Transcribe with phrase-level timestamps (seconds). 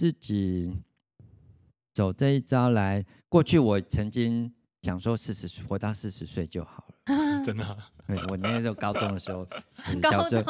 [0.00, 0.78] 自己
[1.92, 4.50] 走这一招来，过去我曾经
[4.80, 7.76] 想说四十岁活到四十岁就好了， 真的、啊。
[8.06, 9.46] 对，我那时候高中的时候，
[10.00, 10.42] 小时候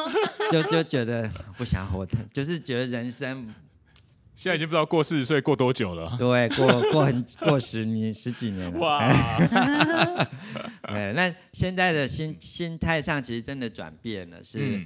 [0.49, 3.53] 就就觉得不想活的，就是觉得人生。
[4.37, 6.15] 现在已经不知道过四十岁过多久了。
[6.17, 8.79] 对，过过很过十年十几年了。
[8.79, 9.05] 哇！
[10.87, 14.85] 对，那现在的心心态上其实真的转变了，是、嗯、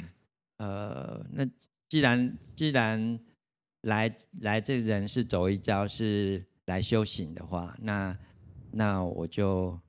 [0.58, 1.46] 呃，那
[1.88, 3.20] 既然既然
[3.86, 8.16] 来来这人是走一遭是来修行的话，那
[8.72, 9.80] 那我就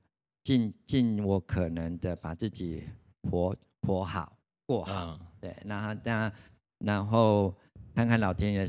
[0.43, 2.83] 尽尽我可能的把自己
[3.29, 5.19] 活活好过好。
[5.19, 6.31] 嗯、对，那那
[6.79, 7.53] 然后
[7.93, 8.67] 看看老天爷。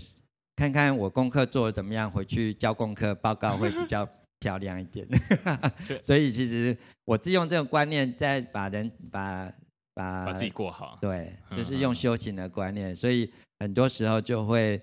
[0.56, 4.04] 看看我功课做的怎么样，回去交功课报告会比较
[4.40, 5.06] 漂亮一点。
[6.02, 9.48] 所以其实我是用这种观念在把人把
[9.95, 10.98] 把把自己过好。
[11.01, 14.82] 对，就是用修行的观念，所以很多时候就会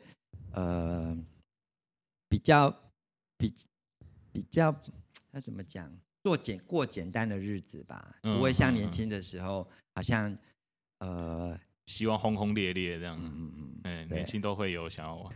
[0.55, 1.16] 呃
[2.27, 2.76] 比较
[3.38, 3.54] 比
[4.32, 4.76] 比较
[5.32, 5.90] 那怎么讲，
[6.24, 10.35] 做简过简单的日子吧，不会像年轻的时候好像
[10.99, 11.57] 呃。
[11.88, 15.24] 希望轰轰烈烈这样，嗯嗯嗯，年轻都会有想要。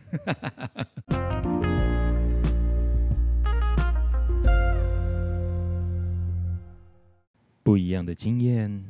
[7.62, 8.84] 不一样的经验，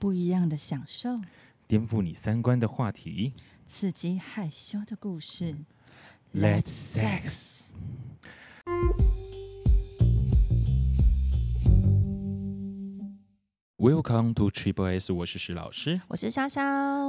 [0.00, 1.20] 不一样的享受，
[1.68, 3.32] 颠覆你三观的话题，
[3.72, 5.56] 刺激害羞的故事。
[6.34, 7.62] Let's sex。
[13.78, 16.60] Welcome to Triple S，我是石老师，我是潇潇。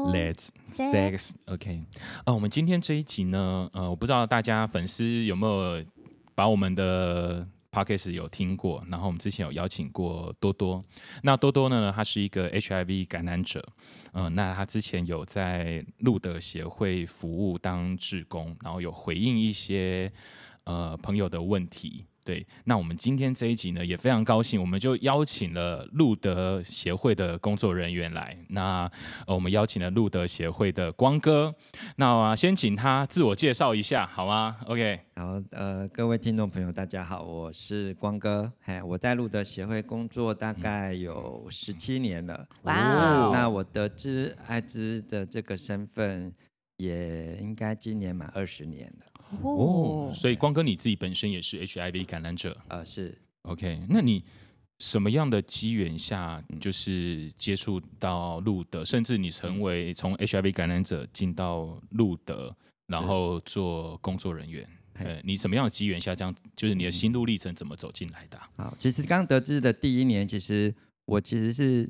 [0.10, 1.84] Let's sex，OK。
[2.24, 5.84] 啊，我们今天这一集呢，呃，我不知道大家粉丝有没有
[6.34, 10.86] 把我们的 Podcast 有听过，然后我们之前有邀请过多多。
[11.24, 13.68] 那多多呢，他是一个 HIV 感染者，
[14.12, 20.12] 嗯、那他之前有在路德协会服务当志工，然后有回应一些
[20.66, 22.06] 呃朋友的问题。
[22.24, 28.38] 对，那我们今天这一集呢，也非常高兴，我们就邀请了路德协会的工作人员来。
[28.50, 28.90] 那
[29.28, 31.54] 我们邀请了路德协会的光哥，
[31.98, 35.00] 那先请他自我介绍一下，好吗？OK。
[35.16, 42.48] 好，呃，各位听众朋友，大家好，我是光哥，嘿，我在路德协会工作大概有十七年了。
[42.64, 43.34] 哇、wow！
[43.34, 46.34] 那我得知艾滋的这个身份，
[46.78, 49.06] 也应该今年满二十年了。
[49.42, 52.84] 哦，所以光哥你自己本身也是 HIV 感染者啊？
[52.84, 53.82] 是 OK。
[53.90, 54.24] 那你
[54.80, 62.56] 什么样的机缘下，就是接触到路德，甚至你成为从 HIV 感染者进到路德，
[62.88, 64.68] 然后做工作人员？
[64.96, 68.40] 呃，你什么样的机缘下，这样就是你的心路历程怎么走进来的？
[68.58, 70.74] 好，其实刚得知的第一年，其实
[71.06, 71.90] 我其实是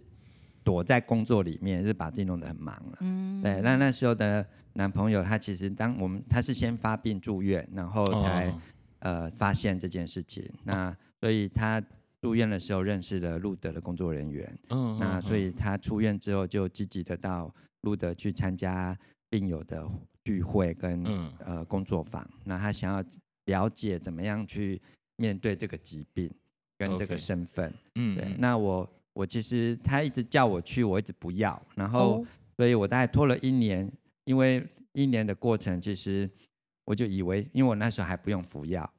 [0.64, 2.98] 躲在工作里面，是把自己弄得很忙了。
[3.02, 4.46] 嗯，对，那那时候的。
[4.76, 8.62] 男朋友他其实当我们他是先发病住院，然后才、哦、
[9.00, 10.44] 呃发现这件事情。
[10.64, 11.82] 那所以他
[12.20, 14.58] 住院的时候认识了路德的工作人员。
[14.70, 18.98] 嗯，那所以他出院之后就积极的到路德去参加
[19.30, 19.88] 病友的
[20.24, 22.28] 聚会跟、嗯、呃工作坊。
[22.44, 23.04] 那他想要
[23.46, 24.82] 了解怎么样去
[25.18, 26.32] 面对这个疾病
[26.80, 27.72] 跟这个身份。
[27.94, 28.36] 嗯，对。
[28.40, 31.62] 那我我其实他一直叫我去，我一直不要。
[31.76, 33.88] 然后、哦、所以我大概拖了一年。
[34.26, 36.30] 因为一年的过程，其实
[36.86, 38.90] 我就以为，因为我那时候还不用服药，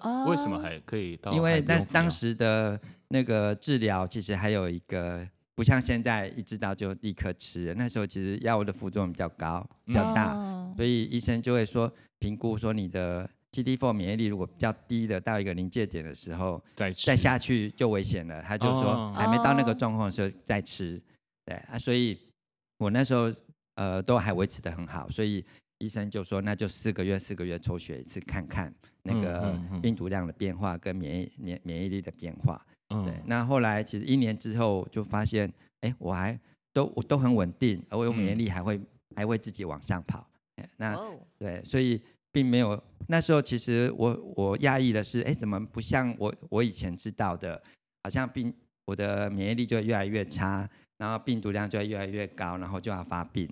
[0.00, 1.32] 啊，为什么还可以到？
[1.32, 7.74] 因为那当时的那个治疗，其实还有一个不像现在一知道就立刻吃。
[7.76, 18.42] 那时候其实药物的副作用比较高，比较大，嗯，所以医生就会说评估说你的 CD4 免疫力如果比较低的到一个临界点的时候，再再下去就危险了。
[18.42, 21.00] 他就说还没到那个状况的时候再吃，
[21.44, 22.18] 对啊，所以
[22.78, 23.32] 我那时候。
[23.76, 25.42] 呃，都还维持得很好，所以
[25.78, 32.66] 医生就说，那就四个月四个月抽血一次，看看那个病毒量的变化跟免疫免免疫力的变化。
[32.88, 33.14] 嗯，对。
[33.26, 36.38] 那后来其实一年之后就发现，哎，我还
[36.72, 38.86] 都我都很稳定，而我免疫力还会、嗯、
[39.16, 40.26] 还会自己往上跑。
[40.78, 40.98] 那
[41.38, 42.00] 对，所以
[42.32, 47.62] 并没有那时候其实我我讶异的是，哎，怎么不像我我以前知道的，
[48.02, 48.54] 好像病
[48.86, 50.66] 我的免疫力就越来越差，
[50.96, 53.46] 然后病毒量就会越来越高，然后就要发病。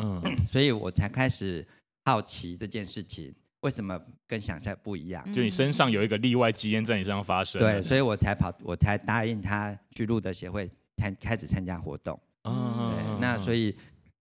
[0.00, 1.66] 嗯， 所以我才开始
[2.04, 5.32] 好奇这件事情为什么跟想象不一样？
[5.32, 7.60] 就你身上有一个例外基因在你身上发生。
[7.60, 12.18] 对，所以我才跑，我才答应他去路德协会参开始参加活动。
[12.44, 13.76] 嗯，对，那所以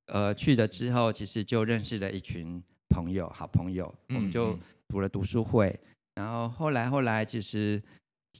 [0.07, 4.59] 呃去了之后，其实就认识了一群朋友，好朋友，我们就
[4.89, 5.79] 读了读书会，
[6.15, 7.81] 然后后来后来其实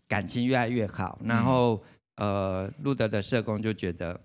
[0.08, 1.82] 感情越来越好，然后
[2.18, 4.20] 呃路德的社工就觉得。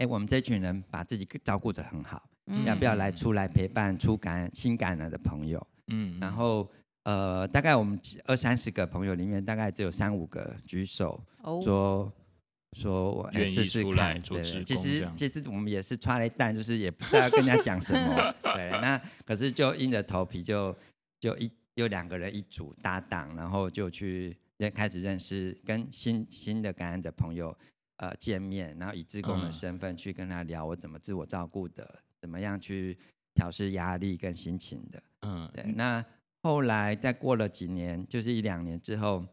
[0.00, 5.64] 哎，我们这群人把自己照顾得很好，嗯，要不要来出来陪伴出感新感染的朋友？
[5.88, 6.66] 嗯，然后
[7.02, 11.22] 呃，大概我们二三十个朋友里面，大概只有三五个举手
[11.62, 12.10] 说
[12.78, 14.18] 说我愿意试试看。
[14.22, 18.34] 对，其实其实我们也是抓了一蛋，就是也不知道跟人家讲什么。
[18.54, 20.74] 对，那可是就硬着头皮就
[21.18, 24.34] 就一有两个人一组搭档，然后就去
[24.74, 27.54] 开始认识跟新新的感染的朋友
[28.00, 32.98] 呃见面，然后以志工的身份去跟他聊我怎么自我照顾的，怎么样去。
[33.32, 35.62] 调试压力跟心情的，嗯，对。
[35.76, 36.04] 那
[36.42, 39.24] 后来再过了几年，就是一两年之后，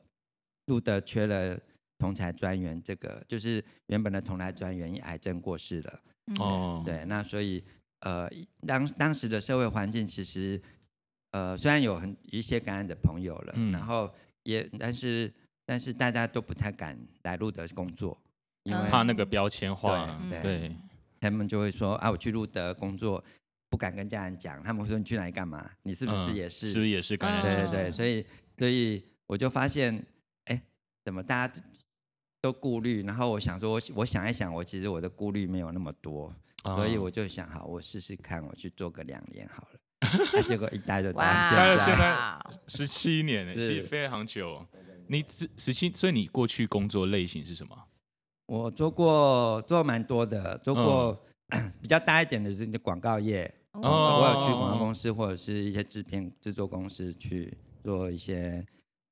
[0.68, 1.60] 路德缺了
[1.98, 6.00] 同才专员，这个就是原本的同侪专员因癌症过世了，
[6.40, 7.04] 哦，对。
[7.06, 7.62] 那所以
[8.02, 8.30] 呃，
[8.68, 10.62] 当当时的社会环境其实
[11.32, 14.14] 呃，虽然有很一些感染的朋友了，嗯、然后
[14.44, 15.34] 也但是
[15.66, 18.16] 但是大家都不太敢来路德工作，
[18.68, 20.76] 因为怕那个标签化，对，
[21.20, 23.24] 他们就会说啊，我去路德工作。
[23.70, 25.70] 不敢跟家人讲，他们会说你去哪里干嘛？
[25.84, 26.68] 你是不是也是？
[26.68, 27.50] 嗯、是不是也是感染者？
[27.50, 28.26] 对对对，所以
[28.58, 30.02] 所以我就发现，
[30.46, 30.62] 哎，
[31.04, 31.62] 怎么大家
[32.40, 33.04] 都顾虑？
[33.04, 40.44] 然后我想说，我我想一想，我其实我的顾虑没有那么多，嗯、所以我就想，好，我试试看，我去做个两年好了。
[40.48, 44.66] 结果一待就待了现在十七年，其实非常久。
[45.08, 45.22] 你
[45.58, 47.78] 十七，所以你过去工作类型是什么？
[48.48, 51.12] 我做过做蛮多的，做过。
[51.12, 51.24] 嗯
[51.82, 58.62] 比较大一点的是广告业，哦、我有去广告公司或者是一些制片制作公司去做一些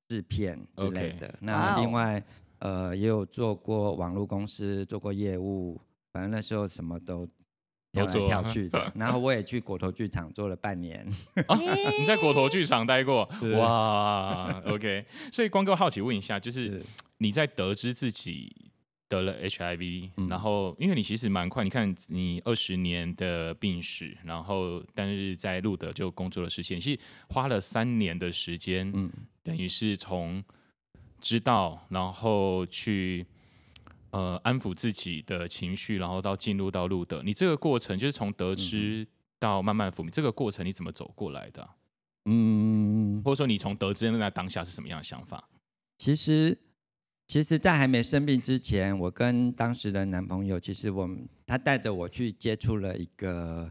[0.06, 1.26] 制片之类的。
[1.26, 1.32] Okay.
[1.40, 2.22] 那另外
[2.58, 5.80] 呃也有做过网络公司，做过业务，
[6.12, 7.26] 反正那时候什么都
[7.92, 8.92] 跳来跳去的。
[8.94, 11.10] 然后我也去果陀剧场做了半年。
[11.48, 11.56] 啊、
[11.98, 13.26] 你在果陀剧场待过？
[13.56, 15.06] 哇，OK。
[15.32, 16.84] 所以光哥好奇问一下，就是
[17.16, 18.54] 你在得知自己。
[19.08, 29.10] 得了 HIV，嗯、然后因为你其实蛮快，你看你二十年的病史，然后但是在路德就工作了十七年，其实花了三年的时间，嗯、
[29.42, 30.42] 等于是从
[31.20, 33.24] 知道，然后去
[34.10, 39.06] 呃安抚自己的情绪，然后到进入到路德，你这个过程就是从得知
[39.38, 41.70] 到慢慢抚平，嗯、这个过程你怎么走过来的、啊？
[42.24, 45.48] 嗯，或者说你从得知那当下是什么样的想法？
[45.96, 46.58] 其实。
[47.26, 53.68] 其实，在还没生病之前，我跟当时的男朋友，其实我们他带着我去接触了一个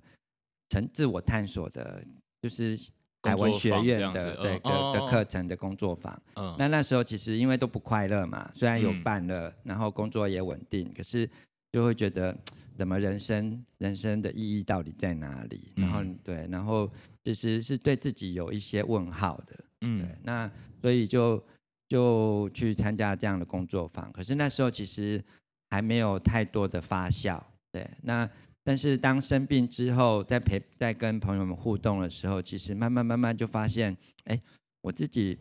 [0.70, 2.04] 成自我探索的，
[2.42, 2.78] 就是
[3.24, 6.22] 海文学院的对的的课程的工作坊。
[6.36, 11.28] 嗯，那那时候其实因为都不快乐嘛，虽然有伴了，然后工作也稳定，可是
[11.72, 12.38] 就会觉得
[12.76, 15.72] 怎么人生人生的意义到底在哪里？
[15.78, 16.92] 然后对，然后
[17.24, 19.64] 其实是对自己有一些问号的。
[19.80, 21.42] 嗯，那所以就。
[21.88, 25.24] 就去参加这样的工作坊，可是那时候其实
[25.70, 27.40] 还没有太多的发酵，
[27.72, 27.88] 对。
[28.02, 28.28] 那
[28.64, 34.42] 但是当生病之后，在陪在跟朋友们互动的时候，其实慢慢慢慢就发现，哎，
[34.82, 35.38] 我自己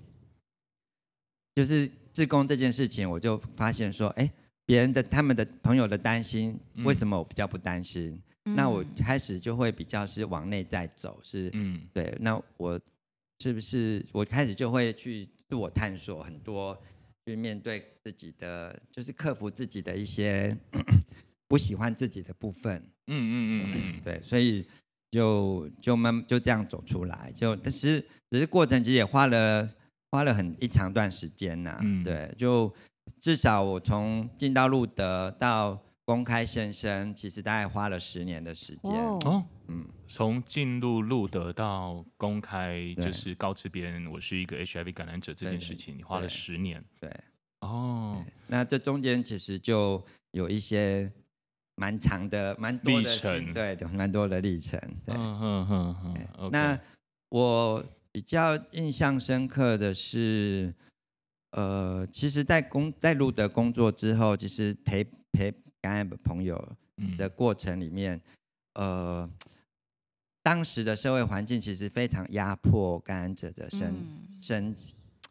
[1.54, 4.30] 就是自宫这件事情，我就发现说，哎，
[4.66, 8.20] 别人的他们的朋友的担心，为什么我比较不担心？
[8.44, 12.14] 嗯、那我开始就会比较是往内在走，是，嗯，对。
[12.20, 12.78] 那我
[13.40, 15.26] 是不是我开始就会去。
[15.54, 16.76] 自我探索很多，
[17.24, 20.56] 去面对自己的，就是克服自己的一些
[21.46, 22.82] 不喜欢自己的部分。
[23.06, 24.66] 嗯嗯嗯嗯，对，所以
[25.12, 29.68] 就就慢就这样走出来，就但是只是过程其实也花了
[30.10, 31.78] 花了很一长段时间呐、啊。
[31.82, 32.74] 嗯，对，就
[33.20, 38.92] 至少我从进到路德到公开现身，其实大概花了十年的时间。
[38.92, 39.44] 哦。
[39.68, 46.84] 嗯，从进入路德到公开，就是告知别人我是一个 HIV 感染者这件事情，你花了十年。
[47.00, 47.10] 对，
[47.60, 51.10] 哦，那这中间其实就有一些
[51.76, 54.78] 蛮长的、蛮多的历程，对，蛮多的历程。
[55.06, 56.50] 对，嗯嗯嗯嗯。
[56.52, 56.78] 那
[57.30, 57.82] 我
[58.12, 60.74] 比较印象深刻的是，
[61.52, 65.50] 呃，其实，在工在路德工作之后，其实陪陪
[65.84, 66.56] 感染的朋友
[67.18, 68.18] 的过程里面，
[68.74, 69.28] 呃。
[70.46, 74.76] 当时的社会环境其实非常压迫感染者的身、嗯、身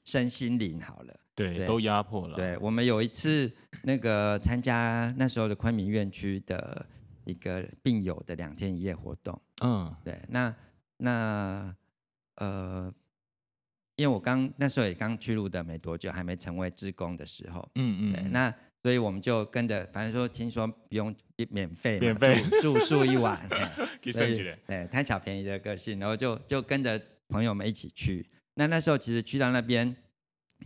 [0.03, 2.35] 身心灵，好了，对，对都压迫了。
[2.35, 3.51] 对，我们有一次
[3.83, 6.83] 那个参加那时候的昆明院区的
[7.25, 10.55] 一个病友的两天一夜活动，嗯，对，那
[10.97, 11.75] 那
[12.37, 12.91] 呃，
[13.97, 18.51] 因为我刚那时候也刚去入的没多久，还没成为职工的时候，嗯嗯，对，那。
[18.83, 21.15] 所以我们就跟着，反正说听说不用
[21.49, 22.43] 免费，免费。
[22.61, 23.39] 住宿一晚，
[24.11, 24.35] 所以
[24.67, 28.29] 对贪小便宜的个性，然后就就跟着朋友们一起去。
[28.55, 29.95] 那那时候其实去到那边，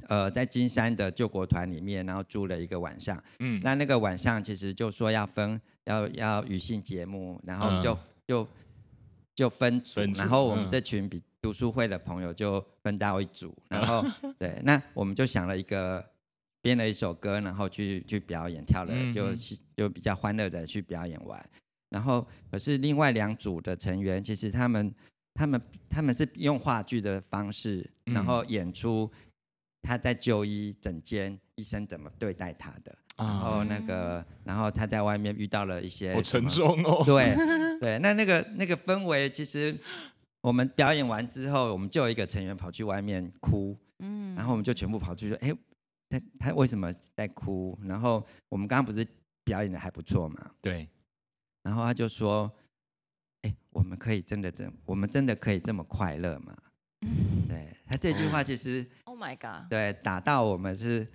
[0.07, 3.23] 呃，在金山的救国团里面，然后住了一个晚上。
[3.37, 8.47] 嗯，那那个晚上其实就说要分，要要语性节目，然后就、嗯、就
[9.35, 14.03] 就分组，分组然后我们这群比读书会的朋友就分到一组，然后
[14.39, 16.03] 对，那我们就想了一个
[16.61, 19.33] 编了一首歌，然后去去表演，跳了就
[19.75, 21.49] 就比较欢乐的去表演完。
[21.89, 24.93] 然后可是另外两组的成员，其实他们
[25.33, 29.09] 他们他们是用话剧的方式，然后演出
[29.81, 32.95] 他在就医诊间医生怎么对待他的。
[33.17, 37.03] 然后那个，然后他在外面遇到了一些，好沉重哦。
[37.03, 37.33] 对
[37.81, 39.75] 对，那那个那个氛围，其实
[40.41, 45.51] 我们表演完之后，我们就有一个成员跑去外面哭，嗯，然后我们就全部跑出去说，哎，
[46.09, 47.77] 他他为什么在哭？
[47.83, 49.07] 然后我们刚刚不是
[49.43, 50.51] 表演的还不错嘛？
[50.61, 50.87] 对。
[51.63, 52.51] 然后他就说，
[53.41, 56.55] 哎，我们可以真的这，我们真的可以这么快乐吗？
[57.47, 61.07] 对，他这句话其实， Oh my God，对，打到我们是。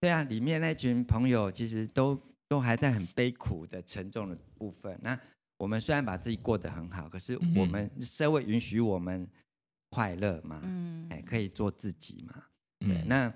[0.00, 4.98] 对啊，里面那群朋友其实都都还在很悲苦的沉重的部分。
[5.00, 5.16] 那
[5.58, 9.24] 我们虽然把自己过得很好，可是我们社会允许我们
[9.90, 10.60] 快乐嘛？
[10.64, 12.42] 嗯，哎，可以做自己嘛？
[12.80, 13.32] 对，那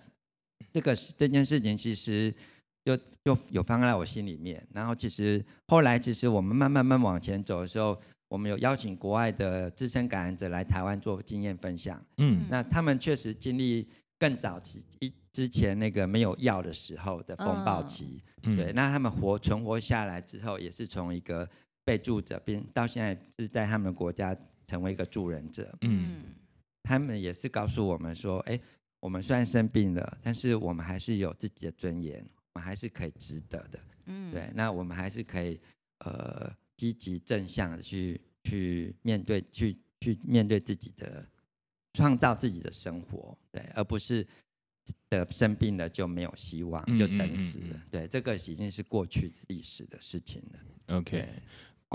[0.72, 2.34] 这个这件事情其实
[2.84, 4.66] 就就有放在我心里面。
[4.72, 12.04] 然后其实后来，其实我们慢慢慢往前走的时候，我们有邀请国外的资深感染者来台湾做经验分享。
[12.18, 13.86] 嗯，那他们确实经历。
[14.18, 21.46] 更早期一之前那个没有药的时候的风暴期，嗯、对，那他们活存活下来之后，也是从一个
[21.84, 24.34] 被助者变到现在是在他们国家
[24.66, 25.70] 成为一个助人者。
[25.82, 26.22] 嗯，
[26.82, 28.58] 他们也是告诉我们说，哎，
[29.00, 33.78] 我们虽然生病了，但是我们还是有自己的尊严，我们还是可以值得的。
[34.06, 35.58] 嗯，对，那我们还是可以
[35.98, 41.26] 呃积极正向的去去面对，去去面对自己的。
[41.92, 44.22] 创造自己的生活，对，而不是
[45.08, 47.68] 的生病了就没有希望，就等死了。
[47.68, 50.94] 嗯嗯嗯嗯、对，这个已经是过去历史的事情了。
[50.98, 51.26] OK，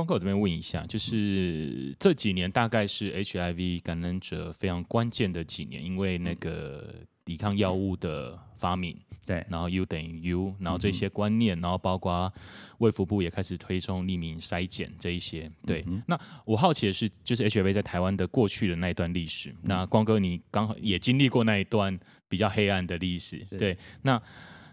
[0.01, 8.97] 光哥我这边问一下，就是这几年大概是 HIV 感染者非常关键的几年，因为那个抵抗药物的发明。
[9.23, 12.33] 对，然后 U 等于 U，然后这些观念，嗯、然后包括
[12.79, 15.49] 卫福部也开始推崇匿名筛检这一些。
[15.63, 19.51] 对，嗯、那我好奇的是，就是 HIV 在台湾的过去的那一段历史。
[19.51, 23.45] 嗯、那光哥，你刚好也经历过那一段比较黑暗的历史。
[23.51, 24.19] 是对，那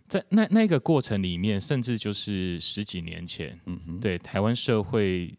[0.09, 5.33] 在那那个过程里面，甚至就是十几年前，嗯哼，对台湾社会，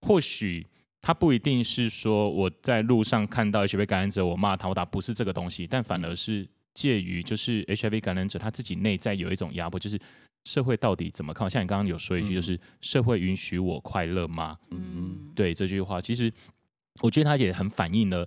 [0.00, 0.66] 或许
[1.00, 6.48] 他不一定是说我在路上看到 HIV 感染者，我骂他，我打不是这个东西，但反而是。
[6.74, 10.00] 介于就是 HIV 感染者他自己内在有一种压迫，就是
[10.44, 11.50] 社会到底怎么看？
[11.50, 14.56] 像你刚刚有说一句，就是社会允许我快乐吗？
[14.70, 16.32] 嗯，对这句话，其实
[17.02, 18.26] 我觉得他也很反映了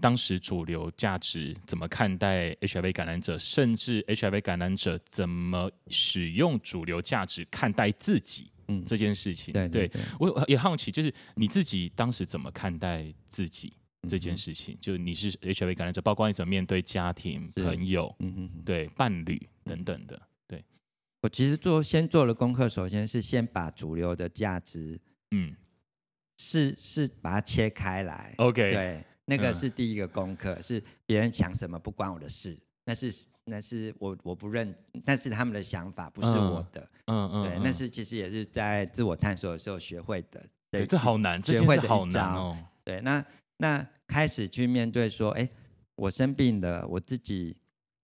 [0.00, 8.50] 当时主流价值怎么看待 HIV 感染者，甚至 HIV 感染者怎么使用主流价值看待自己。
[8.68, 13.72] 嗯，这件事情，对，对，对，我也好奇，就是你自己当时怎么看待自己？
[14.08, 20.20] 这件事情，就你是 HIV 感染者，包括你怎么面对家庭、朋友，嗯嗯，对，伴侣等等的。
[20.46, 20.64] 对，
[21.22, 25.00] 我其实做先做了功课，首先是先把主流的价值，
[25.32, 25.56] 嗯，
[26.38, 28.32] 是是把它切开来。
[28.38, 33.12] OK，对，那个是第一个功课，是别人想什么不关我的事，那是
[33.44, 36.90] 那是我我不认，那是他们的想法，不是我的。
[37.06, 40.42] 嗯嗯，对，那是其实也是在自我探索的时候学会的。
[40.70, 42.56] 对，这好难，这件事好难哦。
[42.82, 43.24] 对，那。
[43.58, 45.48] 那开始去面对说，哎，
[45.94, 47.56] 我生病了，我自己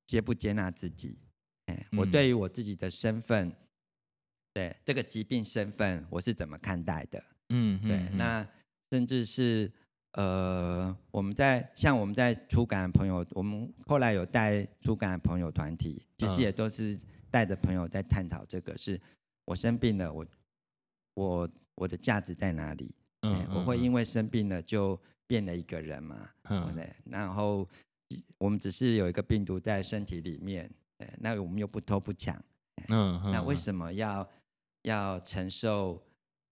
[0.07, 1.19] 接不接纳自己？
[1.67, 3.57] 哎，我对于我自己的身份，嗯、
[4.55, 7.23] 对这个疾病身份，我是怎么看待的？
[7.51, 7.99] 嗯，对。
[7.99, 8.49] 嗯、那
[8.91, 9.71] 甚至是
[10.13, 16.99] 呃，我们在像我们在初感朋友，我们后来有带初感朋友团体，其实也都是
[17.31, 19.01] 带着朋友在探讨这个：是
[19.47, 20.27] 我生病了，我
[21.15, 22.95] 我我的价值在哪里？
[23.23, 27.67] 嗯，我会因为生病了就变了一个人嘛，嗯、对，然后
[28.37, 32.37] 我们只是有一个病毒在身体里面，对，那我们又不偷不抢，
[32.89, 34.29] 嗯，嗯，那为什么要
[34.83, 36.03] 要承受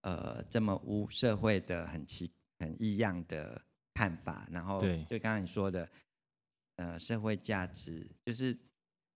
[0.02, 3.60] 呃这么污社会的很奇很异样的
[3.94, 4.46] 看法？
[4.52, 5.88] 然后对，就刚刚你说的，
[6.76, 8.56] 呃，社会价值就是，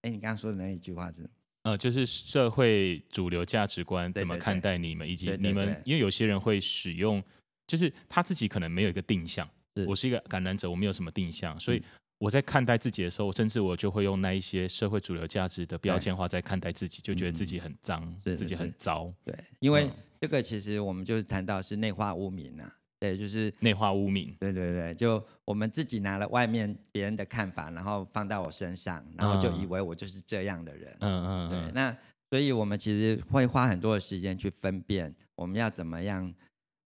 [0.02, 1.30] 哎，你刚刚说的那一句话是，
[1.62, 7.22] 呃，就是社会主流价值观怎么看待你们，以及你们，因为有些人会使用。
[7.66, 11.82] 就是他自己可能没有一个定向，是我是一个感染者，我没有什么定向，所以
[12.18, 19.10] 我在看待自己的时候，甚至我就会用那一些社会主流价值的标签化在看待自己，就觉得自己很脏，嗯、自己很糟。
[19.24, 19.88] 对，因为
[20.20, 22.76] 这个其实我们就是谈到是内化污名啊，
[23.10, 24.34] 对，就是内化污名。
[24.38, 30.96] 对对对，就我们自己拿了外面别人的看法，然后放到我身上，然后就以为我就是这样的人。
[31.00, 31.72] 嗯嗯，对。
[31.72, 31.96] 那
[32.30, 36.34] 所以我们其实会花很多的时间去分辨，我们要怎么样，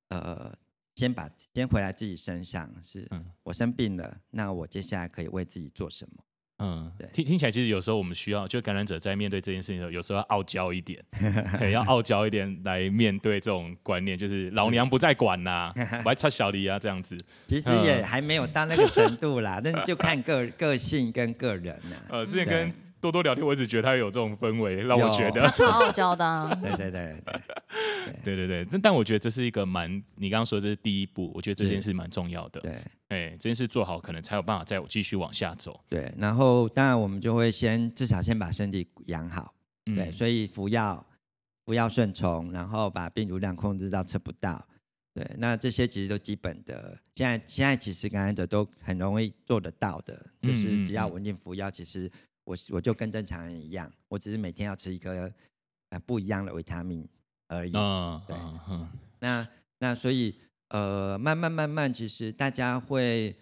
[0.09, 0.53] 呃。
[0.99, 6.25] 先把先回来自己身上，是、嗯、我生病了，那我接下来可以为自己做什么？
[6.59, 11.03] 嗯，对，听听起来其实有时候我们需要，就感染者在面对这件事情的时候，有时候要傲娇一点，
[11.73, 17.17] 要傲娇一点来面对这种观念，就是老娘不再管啦、啊， 我还插小李啊这样子。
[17.47, 22.19] 其实也还没有到那个程度啦， 那就看个个性跟个人呐、啊。
[22.19, 26.55] 呃，之前跟多多聊天，我一直觉得他有这种氛围，让我觉得超傲娇的、啊。
[26.61, 32.61] 对对对对对对对，但但我觉得这是一个蛮，你刚刚说这是第一步，我觉得这件事蛮重要的。
[32.61, 32.73] 对，
[33.09, 35.79] 哎，这件事做好，可能才有办法再继续往下走。
[35.89, 39.55] 对，然后当然我们就会先至少先把身体养好。
[39.87, 41.05] 嗯、对，所以服药，
[41.65, 44.67] 服药顺从，然后把病毒量控制到测不到。
[45.15, 52.11] 对，那这些其实都基本的，现在现在其实感染者都很容易做得到的，就是只要稳定服药，其实。
[52.49, 55.31] 我我就跟正常人一样，我只是每天要吃一颗
[55.91, 57.07] 呃不一样的维他命
[57.49, 57.73] 而已。
[57.75, 58.35] 嗯，对。
[58.71, 58.89] 嗯、
[59.21, 59.47] 那
[59.79, 60.35] 那所以
[60.69, 63.37] 呃，慢慢慢慢，其实大家会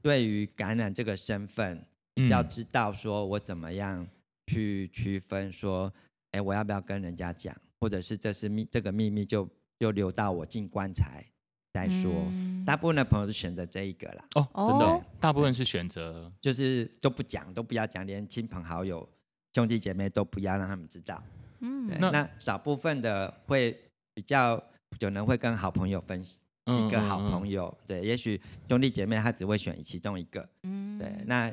[0.00, 1.84] 对于感染这个身份，
[2.30, 4.06] 要知道说我怎么样
[4.46, 5.92] 去区分说，
[6.30, 9.46] 哎，我要不要跟人家讲，或者是这是秘这个秘密就
[9.78, 11.22] 就留到我进棺材。
[11.76, 14.24] 再说，嗯、大部分的朋友是选择这一个啦。
[14.34, 19.06] 哦，真的，大部分是选择，就是都不讲，都不要讲，连亲朋好友、
[19.52, 21.22] 兄弟姐妹都不要让他们知道。
[21.60, 23.78] 嗯，那那少部分的会
[24.14, 24.54] 比较
[25.00, 26.38] 有人会跟好朋友分析，
[26.72, 30.48] 几个好朋友，嗯嗯嗯对，也许兄弟姐妹他只会选其中一个。
[30.62, 31.52] 嗯，对，那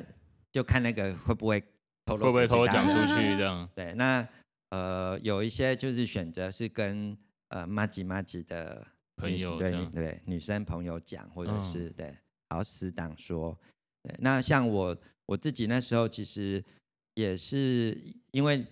[0.50, 1.62] 就看那个会不会
[2.06, 3.68] 透露，会不会偷偷讲出去 这样。
[3.74, 4.26] 对，那
[4.70, 7.14] 呃，有一些就是选择是跟
[7.48, 8.86] 呃妈吉妈吉的。
[9.16, 12.16] 朋友对对女生朋友讲，或者是、嗯、对
[12.50, 13.56] 好死党说，
[14.02, 16.62] 对，那像我我自己那时候其实
[17.14, 17.96] 也是
[18.32, 18.64] 因为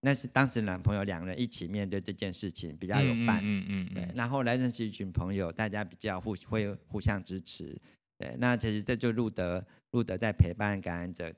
[0.00, 7.76] 那是当时男朋友两人一起面对这件事情比较有伴，嗯嗯，嗯，嗯对，那后来认识一群朋友，大家比较互会互相支持，
[8.18, 11.32] 对，那其实这就路德路德在陪伴感染者，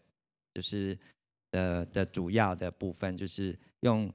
[0.52, 0.96] 就是
[1.50, 4.12] 的的主要的部分就是用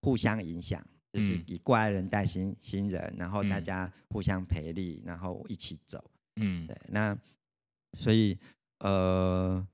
[0.00, 0.82] 互相影响。
[1.18, 6.02] 就是以过来人带新新人，然后大家互相陪力，然后一起走。
[6.36, 6.76] 嗯，对。
[6.88, 7.16] 那
[7.98, 8.38] 所以
[8.78, 9.66] 呃，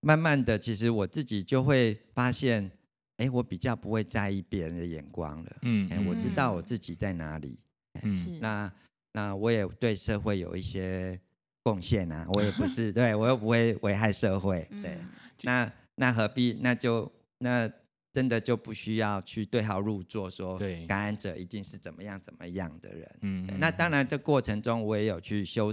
[0.00, 2.70] 慢慢的，其实我自己就会发现，
[3.16, 5.56] 哎，我比较不会在意别人的眼光了。
[5.62, 7.58] 嗯，哎，我知道我自己在哪里。
[8.02, 8.72] 嗯，那
[9.12, 11.18] 那我也对社会有一些
[11.62, 12.26] 贡献啊。
[12.34, 14.68] 我也不 是，对我又不会危害社会。
[14.82, 14.98] 对，
[15.42, 16.58] 那那何必？
[16.60, 17.70] 那就那。
[18.18, 23.18] 真的就不需要去对号入座，说感染者一定是怎么样怎么样的人。
[23.20, 25.72] 嗯，那当然，这过程中我也有去修、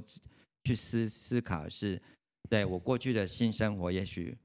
[0.63, 1.99] 去思思考是，
[2.47, 4.37] 对我过去的性生活，也许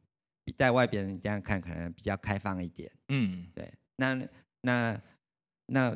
[0.46, 2.90] 比在外边人这样看可能比较开放一点。
[3.08, 3.70] 嗯，对。
[3.96, 4.18] 那
[4.62, 5.02] 那
[5.66, 5.94] 那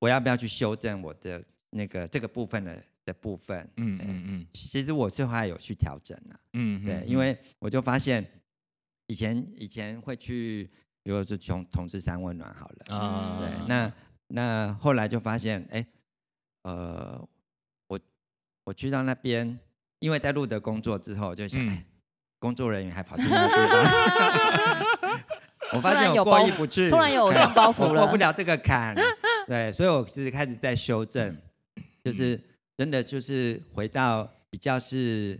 [0.00, 3.70] 我要不要去修正我的那个这个部分的的部分？
[3.76, 4.46] 嗯嗯嗯。
[4.52, 6.40] 其实我最后还有去调整了。
[6.54, 8.28] 嗯，对，因为我就发现
[9.06, 10.68] 以前以前会去。
[11.04, 13.92] 比如说是从同志三温暖好了，啊、对，那
[14.28, 15.86] 那后来就发现，哎、欸，
[16.62, 17.28] 呃，
[17.88, 18.00] 我
[18.64, 19.58] 我去到那边，
[19.98, 21.84] 因为在路德工作之后，就想，嗯、
[22.38, 25.20] 工作人员还跑去那边，
[25.76, 28.96] 我发现我过意不去，突然有偶像包袱了，过不了这个坎，
[29.46, 31.36] 对，所以我其实开始在修正，
[32.02, 32.40] 就是
[32.78, 35.38] 真的就是回到比较是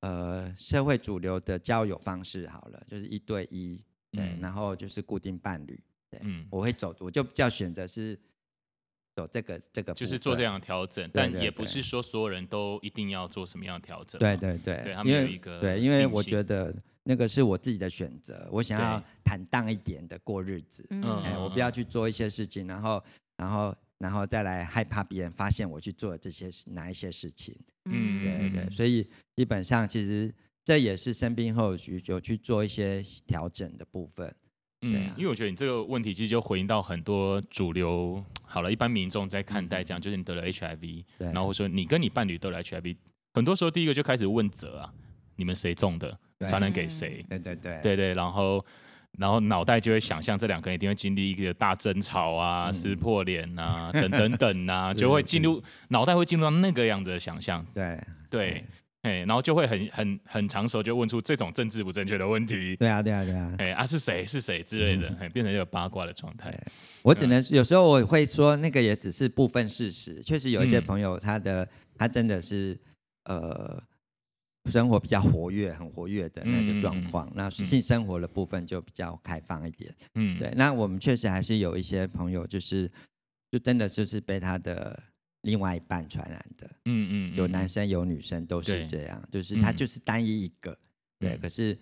[0.00, 3.78] 呃社会主流的交友方式好了，就是一对一。
[4.16, 5.78] 对，然后就是固定伴侣，
[6.10, 8.18] 对，嗯，我会走，我就比较选择是
[9.14, 16.74] 走这个这个，就是做这样的调整，但也不是说所有人都一定要做什么样的调整，对对对，对他们有一个，对，因为我觉得
[17.04, 21.02] 那个是我自己的选择，我想要坦荡一点的过日子，嗯，
[21.42, 23.04] 我不要去做一些事情，然后
[23.36, 30.34] 然后然后再来害怕别人发现我去做这些哪一些事情，嗯，对对，所以基本上其实。
[30.66, 34.34] 这也是生病后有有去做一些调整的部分，
[34.82, 42.96] 嗯，因为我觉得你这个问题其实就回应到很多主流好了，一般民众在看待这样，就是你得了 HIV，然后说你跟你伴侣得了 HIV，
[43.34, 44.92] 很多时候第一个就开始问责啊，
[45.36, 47.24] 你们谁中的，传染给谁？
[47.28, 48.66] 对对对，对对，然后
[49.18, 58.64] 然后脑袋就会想象这两个人一定会经历一个大争吵啊、撕破脸啊等等等啊， 就会进入脑袋会进入到那个样子的想象，对对。
[59.06, 62.74] 哎，然后就会很很很长时候就问出这种政治不正确的问题。
[62.74, 63.54] 对啊，对啊，对啊。
[63.58, 66.52] 哎啊，是谁是谁之类的，哎，变成一个八卦的状态。
[67.02, 70.20] 我只能有时候我会说，那个也只是部分事实。
[70.24, 72.76] 确实有一些朋友，他的他真的是
[73.26, 73.80] 呃
[74.72, 77.30] 生活比较活跃，很活跃的那个状况。
[77.36, 79.94] 那性生活的部分就比较开放一点。
[80.16, 80.52] 嗯，对。
[80.56, 82.90] 那我们确实还是有一些朋友，就是
[83.52, 85.00] 就真的就是被他的
[85.46, 86.66] 另外一半传染的。
[86.84, 90.72] 嗯嗯，嗯，有男生有女生都是这样，就是他就是单一一个。
[90.72, 90.78] 嗯、
[91.20, 91.78] 对，可是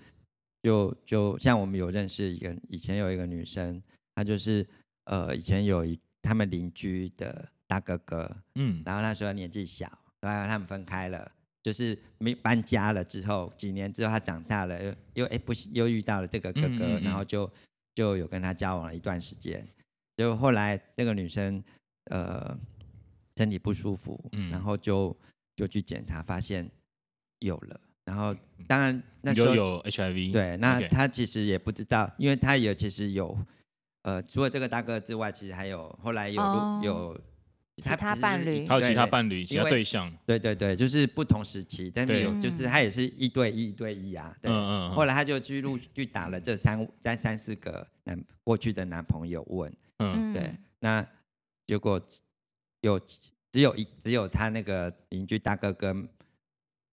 [0.63, 3.83] 就就像我们有认识一个，以前有一个女生，
[4.15, 4.65] 她就是
[5.07, 11.33] 呃以前有一他们邻居的大哥哥，嗯，然后那时候年纪小，然后他们分开了。
[11.65, 17.51] 就是没搬家了之后，几年之后他长大了，又又哎不又遇到了这个哥哥，嗯嗯嗯，然后就
[17.95, 19.67] 就有跟他交往了一段时间。
[20.19, 21.65] 就后来那个女生
[22.11, 22.55] 呃
[23.37, 25.17] 身体不舒服，嗯、然后就
[25.57, 26.71] 就去检查，发现
[27.41, 27.81] 有了。
[28.05, 28.35] 然后
[28.67, 33.37] 当然那时候有 HIV，对，那他其实也不知道，因为他也其实有
[34.03, 37.21] 呃除了这个大哥之外，其实还有后来有、哦、有。
[37.77, 44.33] 其他伴侣，还有其他伴侣、其他对象，对对对，就是不同时期，但是有，就是他也是一对一、一对一啊。
[44.41, 44.91] 对，嗯嗯。
[44.93, 51.05] 后来他就去陆续打了这三、三三四个男过去的男朋友问，嗯，对，那
[51.67, 52.01] 结果
[52.85, 53.01] 有
[53.51, 55.97] 只有一只有他那个邻居大哥哥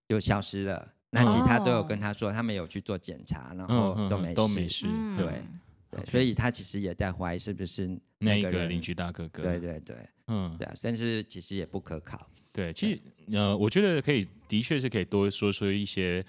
[0.08, 5.42] 就消失了，那其他都有跟他说，他们有去做检查，然后都没事，都没事，对。
[5.90, 9.42] 对，所以他其实也在怀疑是不是那一个邻居大哥哥。
[9.42, 9.96] 对对对，
[10.28, 12.26] 嗯，对啊，但是其实也不可靠。
[12.50, 16.24] 对，其实呃，我觉得可以，的确是可以多说说一些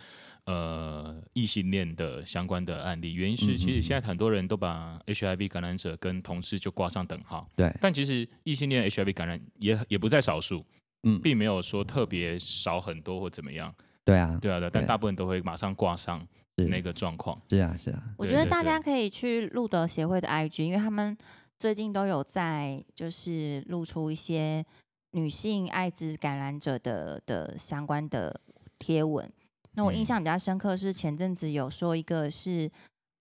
[0.45, 3.13] 呃异性恋的相关的案例。
[3.13, 7.49] 原因是，其实现在很多人都把 HIV 感染者跟同事就挂上等号。
[7.56, 10.65] 对，但其实异性恋 HIV 感染也也不在少数，
[11.03, 13.73] 嗯，并没有说特别少很多或怎么样。
[14.06, 16.27] 对啊，对啊，对，但大部分都会马上挂上。
[16.56, 17.99] 那个状况，是啊，是啊。
[18.15, 21.17] 我觉得大家可以去路德协会的 IG，因为他们
[21.58, 24.63] 最近都有在就是露出一些
[25.13, 28.39] 女性艾滋感染者的的相关的
[28.78, 29.32] 贴文。
[29.76, 32.69] 那我印象比较深刻是前阵子有说一个是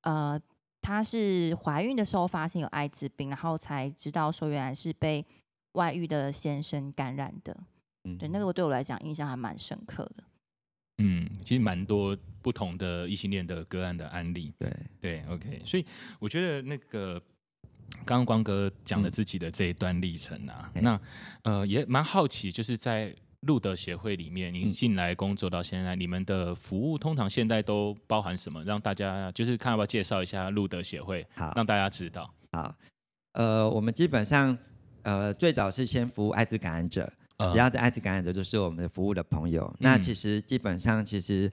[0.02, 0.38] 呃，
[0.82, 5.24] 她是怀孕的时候发现有艾滋病，然后才知道说原来是被
[5.72, 7.56] 外遇的先生感染的。
[8.04, 10.24] 嗯，对，那个我对我来讲印象还蛮深刻的。
[10.98, 15.86] 嗯，其实蛮多不同的异性恋的个案的案例，对对，OK，所以
[16.20, 17.20] 我觉得那个
[18.04, 21.00] 刚刚光哥讲了自己的这一段历程啊，嗯、那
[21.44, 28.62] 呃也蛮好奇，就是在路德协会里面，您进来工作到现在，嗯、你们的服务通常现在都包含什么？
[28.64, 32.32] 让大家就是看要不要介绍一下路德协会，好，让大家知道。
[32.52, 32.74] 好，
[33.32, 34.56] 呃，我们基本上
[35.02, 37.12] 呃最早是先服务艾滋感染者。
[37.52, 39.64] 只要是艾滋感染者，就是我们的服务的朋友。
[39.64, 41.50] 嗯、那其实基本上，其实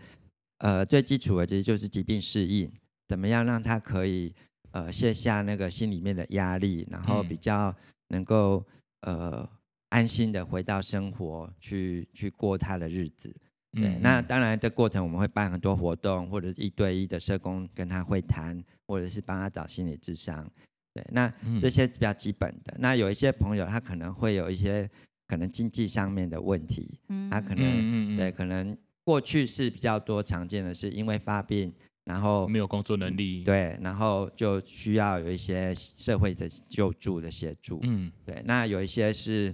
[0.59, 2.71] 呃最基础的其实就是疾病适应，
[3.07, 4.31] 怎么样让他可以
[4.71, 7.75] 呃卸下那个心里面的压力，然后比较
[8.09, 8.65] 能够
[9.01, 9.47] 呃
[9.89, 13.35] 安心的回到生活去去过他的日子。
[13.73, 20.49] 对，嗯、那当然这过程我们会办很多活动，或者是一对一的社工跟他会谈，或者是帮他找心理智商。
[20.93, 22.75] 对，那这些是比较基本的。
[22.79, 24.89] 那有一些朋友他可能会有一些。
[25.29, 31.71] 可能经济上面的问题，他可能对，可能过去是比较多常见的是因为发病，
[32.09, 39.53] 然后没有工作能力，对，然后就需要有一些社会的救助的协助，嗯，对，那有一些是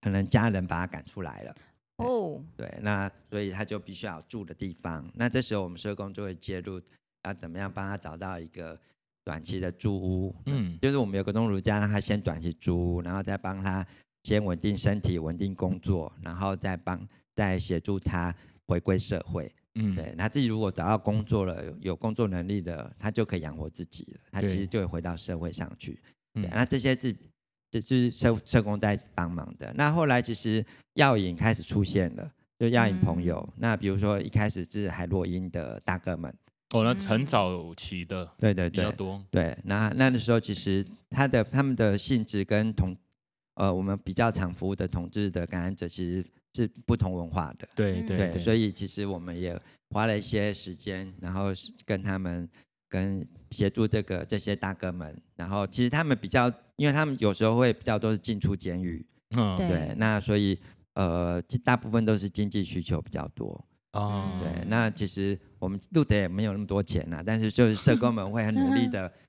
[0.00, 1.54] 可能家人把他赶出来了，
[1.96, 6.80] 哦，对，那所以他就必须要住的地方，那这时候我们社工就会介入，
[7.24, 8.78] 要怎么样帮他找到一个
[9.24, 13.86] 短期的住屋，嗯，就是我们有个东如家，让他先短期租屋，然后再帮他。
[14.26, 17.06] 先稳定身体，稳定工作，然后再帮
[17.36, 18.34] 再协助他
[18.66, 19.54] 回归社会。
[19.74, 24.20] 嗯，对，他自己如果找到工作了，有，有工作能力的，他就可以养活自己了。
[24.30, 25.98] 他其实就会回到社会上去。
[26.32, 27.14] 对，那这些是
[27.70, 29.72] 这是社社工在帮忙的。
[29.74, 33.42] 那后来其实药瘾开始出现了，就药瘾朋友。
[33.48, 36.32] 嗯、那比如说一开始是海洛因的大哥们。
[36.70, 39.24] 哦，那很早期的，对对对，比较多。
[39.30, 42.96] 对，那那个时候其实他的他们的性质跟同。
[43.56, 49.58] 呃，我们比较常服务的同志的感染者其实是不同文化的，对对对，对，所以其实我们也
[49.90, 51.48] 花了一些时间，然后
[51.84, 52.48] 跟他们
[52.88, 59.04] 跟协助这个这些大哥们，然后其实他们比较，因为他们有时候会比较都是进出监狱，
[59.36, 60.58] 嗯，对，那所以
[60.94, 69.12] 呃，大部分都是经济需求比较多，哦，对，那其实我们路德也没有那么多钱呐，但是就是 社工们会很努力的。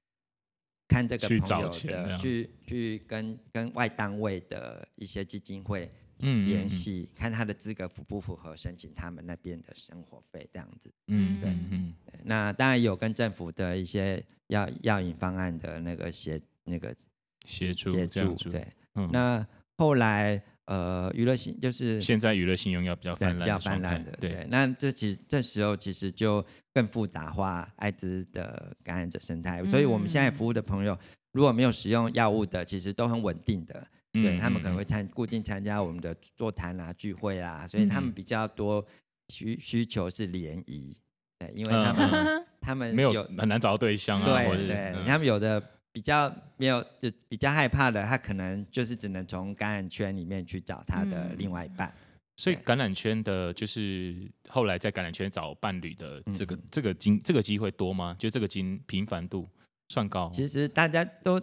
[0.88, 10.92] 看这个朋友的，去，去去跟跟外单位的一些基金会联系，嗯嗯嗯，看他的资格符不符合申请他们那边的生活费这样子。
[11.08, 16.96] 嗯，对，嗯，那当然有跟政府的一些药药引方案的那个协那个
[17.44, 19.48] 协助协助，对，嗯、那
[19.78, 20.42] 后来。
[20.68, 24.12] 呃，娱乐性就是现在娱乐性用药比较泛滥，比较泛滥的。
[24.14, 29.62] 对，对那这其实这时候其实就更复杂化艾滋的感染者生态。
[29.62, 30.98] 嗯、所以我们现在服务的朋友，
[31.34, 33.88] 如果没有使用药物的，其实都很稳定的。
[34.24, 38.86] 对他们可能会参固定参加我们的座谈啊、聚会啊，所以他们比较多
[39.30, 40.96] 需需求是联谊，
[41.40, 51.88] 对，因为他们、嗯、他们有没有很难找到对象啊，对对，嗯、他们有的比较没有就比较害怕的，他可能就是只能从感染圈里面去找他的另外一半。
[51.88, 52.02] 嗯
[52.38, 58.14] 所以感染圈的，就是后来在感染圈找伴侣的这个这个经这个机会多吗？
[58.20, 59.48] 就这个经频繁度
[59.88, 60.30] 算高？
[60.34, 61.40] 其实大家都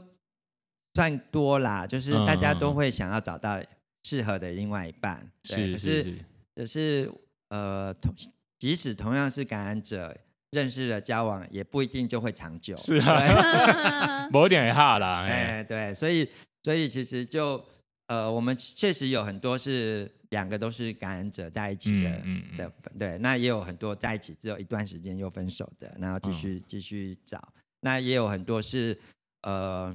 [0.94, 3.60] 算多啦，就是大家都会想要找到
[4.02, 5.30] 适合的另外一半。
[5.44, 6.14] 是是是，
[6.54, 7.12] 可是
[7.48, 8.14] 呃，同
[8.58, 10.16] 即使同样是感染者，
[10.50, 12.76] 认识了交往也不一定就会长久。
[12.76, 15.22] 是啊，某点也哈啦。
[15.26, 16.28] 哎，对，所以
[16.62, 17.64] 所以其实就
[18.06, 20.10] 呃，我们确实有很多是。
[20.32, 28.98] 两个都是感染者在一起的，嗯嗯、的对，那也有很多在一起只有一段时间又分手的，然后继续、嗯、继续找，那也有很多是
[29.42, 29.94] 呃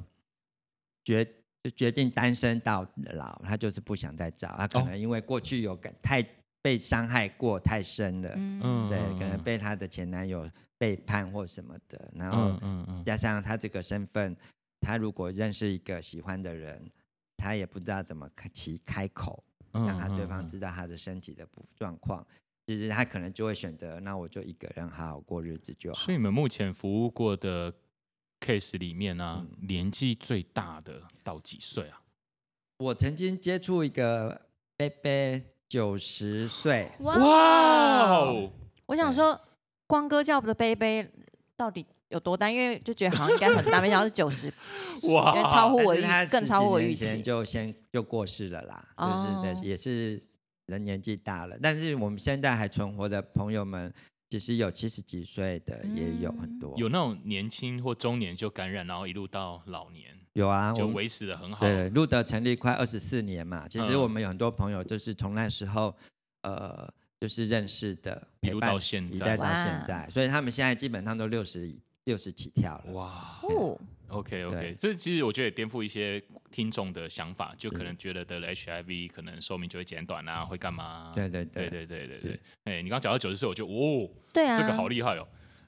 [1.08, 1.34] 决
[1.76, 6.22] 决定单身到老，他就是不想再找，他可能因为过去有感太
[6.62, 12.60] 被伤害过太深了，嗯，对，可能被他的前男友背叛或什么的，然后
[13.06, 14.36] 加上他这个身份，
[14.82, 16.92] 他如果认识一个喜欢的人，
[17.38, 19.44] 他也不知道怎么开启开口。
[19.74, 22.26] 让他对方知道他的身体的状况，
[22.66, 26.00] 其实他可能就会选择，那我就一个人好好过日子就好。
[26.00, 27.72] 所以你们目前服务过的
[28.40, 32.02] case 里面呢、啊，嗯、年纪最大的到几岁啊？
[32.78, 34.42] 我曾经接触一个
[34.76, 38.52] 伯伯九十岁，哇哦！
[38.86, 39.40] 我想说，
[39.88, 41.06] 光哥叫的伯伯
[41.56, 41.86] 到底？
[42.10, 42.50] 有多大？
[42.50, 44.50] 因为就觉得好像应该很大，没想到是九十，
[45.12, 47.22] 哇，超乎我预，更超乎我预期。
[47.22, 50.18] 就先就过世了啦，哦、就是对，也是
[50.68, 51.58] 人年纪大了。
[51.62, 53.94] 但是我们现在还存活的朋友们，
[54.30, 56.74] 其实有七十几岁的，也有很多。
[56.78, 61.66] 有那种年轻或中年就感染，然后一路到老年，有啊，就维持的很好。
[61.66, 65.96] 对，路德成立快二十四年嘛，其实我们有很多朋友就是从那时候，
[66.42, 71.74] 呃，就是认识的，一路到现在，到现在，所以他们现在基本上都六十。
[72.08, 73.38] 六十起跳了哇！
[73.44, 73.78] 哦
[74.10, 74.74] ，OK OK，对。
[74.74, 81.12] 这其实我觉得也颠覆一些听众的想法，就可能觉得得了 HIV 可能寿命就会减短啊，会干嘛？
[81.14, 81.70] 对对对。
[81.70, 85.28] 对对对对哎，你刚讲到九十岁，我就哦，对啊，这个好厉害哦，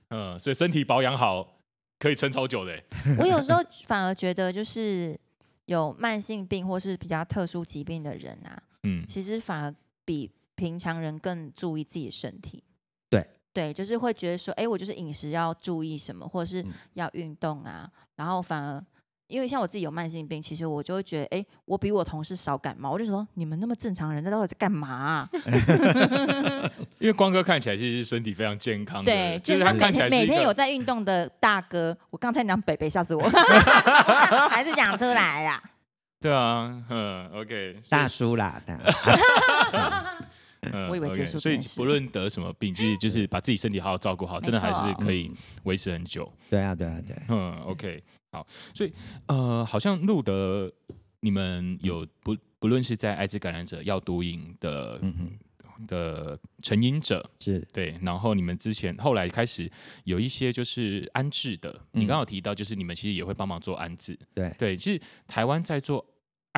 [0.10, 1.60] 嗯，所以身体保养好
[2.00, 2.82] 可以撑超久的。
[3.20, 5.20] 我有时候反而觉得，就是
[5.66, 9.76] 有慢性病或是比较特殊疾病的人啊，嗯，其实反而
[10.06, 12.64] 比平常人更注意自己的身体。
[13.52, 17.92] 对，就是会觉得说，哎，我就是饮食要注意什么，或者是要运动啊。
[18.20, 18.84] 嗯、然后反而，
[19.28, 22.92] 因为像我自己有慢性病，其实我就会觉得，哎，我比我同事少感冒。
[22.92, 25.30] 我就说，你们那么正常人，那到底在干嘛、啊？
[27.00, 31.98] 因为光哥看起来其实是身体非常健康的，对，就是他每天每天有在运动的大哥。
[32.10, 33.22] 我刚才讲北北，吓死我，
[34.52, 35.64] 还是讲出来啦。
[36.20, 38.62] 对啊，嗯，OK，大叔啦。
[40.90, 45.32] 我以为结束、okay, 所以不论得什么病， 其实就是把自己身体好好照顾好，真的还是可以
[45.64, 46.32] 维持很久。
[46.50, 47.16] 对啊，对啊，对。
[47.30, 48.46] 嗯，OK，好。
[48.74, 48.92] 所以
[49.28, 50.72] 呃，好像路德
[51.22, 59.72] 你们有不不论是在艾滋感染者要毒瘾的、嗯、哼的成瘾者是对，然后你们之前后来开始
[60.04, 64.20] 有一些就是安置的，嗯、你刚好提到就是你们其实也会帮忙做安置。
[64.34, 66.06] 对对，其实台湾在做。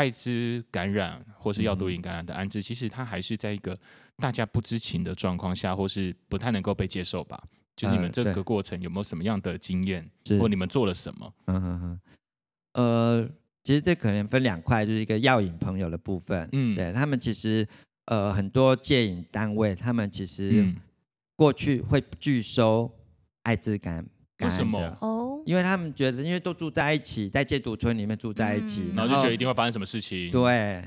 [0.02, 3.78] 艾滋感染或是药毒瘾感染的安置，嗯、其实它还是在一个
[4.18, 7.40] 大家不知情的状况下，或是不太能够被接受吧？
[7.76, 11.32] 就是你们这个过程有没有什么样的经验，呃、或你们做了什么？
[11.46, 12.00] 嗯哼哼。
[12.74, 13.30] 呃，
[13.64, 16.50] 其实这可能分两块，就是一个药瘾朋友的部分。
[16.52, 17.68] 嗯，对他们其实
[18.06, 20.74] 呃很多戒瘾单位，他们其实
[21.36, 22.92] 过去会拒收
[23.44, 24.04] 艾滋感
[24.36, 24.98] 感染者。
[25.02, 25.21] 哦。
[25.46, 30.32] 因为他们觉得，因为都住在一起，在戒毒村里面住在一起，嗯、然后就觉得一定会发生什么事情。
[30.32, 30.84] 对，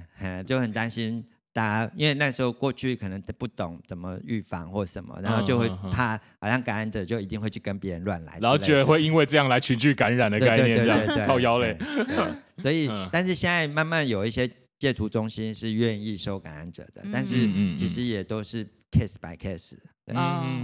[0.47, 11.77] 就很担心大家，因为那时候过去可能不懂怎么预防或什么，然后就会怕，好像感染者就一定会去跟别人乱来，然后觉得会因为这样来群聚感染的概念，这样靠腰嘞。
[12.63, 17.35] 所以，但是现在慢慢有一些戒毒中心是愿意收感染者的，但是
[17.77, 19.75] 其实也都是 case by case。
[20.07, 20.15] 对，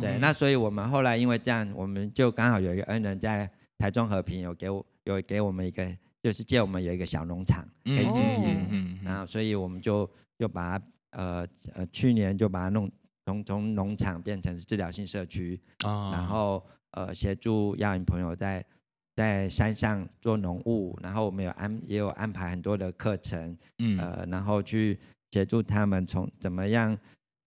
[0.00, 3.50] 对，那所以我们后来因为这样，我们就刚好有一个恩人在。
[3.80, 5.90] 台中和平有给我有给我们一个，
[6.22, 12.92] 就是借我们有一个小农场可以经营，嗯然后所以我们就就把它呃呃去年就把它弄
[13.24, 18.62] 从从农场变成治疗性社区，哦、然后呃协助药瘾朋友在
[19.16, 26.96] 在山上做农务，然后我们有安也有安排很多的课程，嗯、呃然后去协助他们从怎么样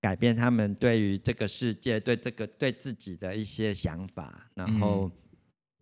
[0.02, 5.12] 改变他们对于这个世界对这个对自己的一些想法，然后。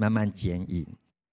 [0.02, 0.84] 嗯慢慢减瘾，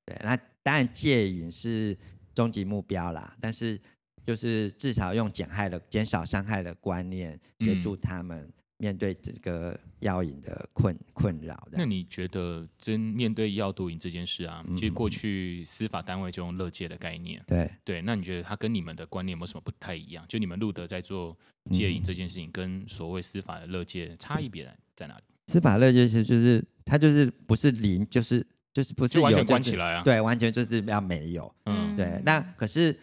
[0.04, 1.96] 对，那当然戒瘾是
[2.35, 3.35] 终极目标啦。
[3.40, 3.81] 但是
[4.26, 11.66] 就是至少用减害的、减少伤害的观念，协助他们面对这个药瘾的困困扰。
[11.72, 18.02] 那你觉得，真面对药毒瘾这件事啊，其实过去司法单位就用乐戒的概念，对对。
[18.02, 20.22] 那你觉得他跟你们的观念有没有什么不太一样？
[20.28, 21.35] 就你们路德在做
[21.70, 25.22] 戒瘾这件事情，跟所谓司法的乐戒差异别在哪里？
[25.46, 28.46] 司法乐戒是就是它就是不是零，就是
[28.79, 30.03] 就是不是完全关起来啊？
[30.05, 31.55] 对，完全就是要没有。
[31.64, 32.23] 嗯，对。
[32.25, 32.97] 那可是。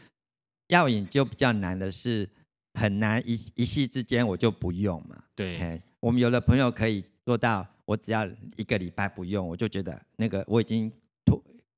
[0.69, 2.27] 药瘾就比较难的是，
[2.73, 5.15] 很难一一夕之间我就不用嘛。
[5.35, 10.91] 对我们有的朋友可以做到，我只要一个礼拜不用，我就觉得那个我已经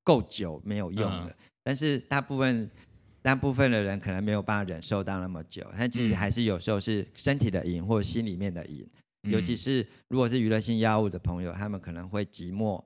[0.05, 1.27] 够久没有用了。
[1.27, 2.71] 嗯、但是大部分
[3.21, 8.89] 大部分的人可能没有办法忍受到那么久，但其实还是有时候是身体的瘾或心里面的瘾，
[9.23, 12.81] 嗯、尤其是如果是娱乐性药物的朋友，他们可能会寂寞，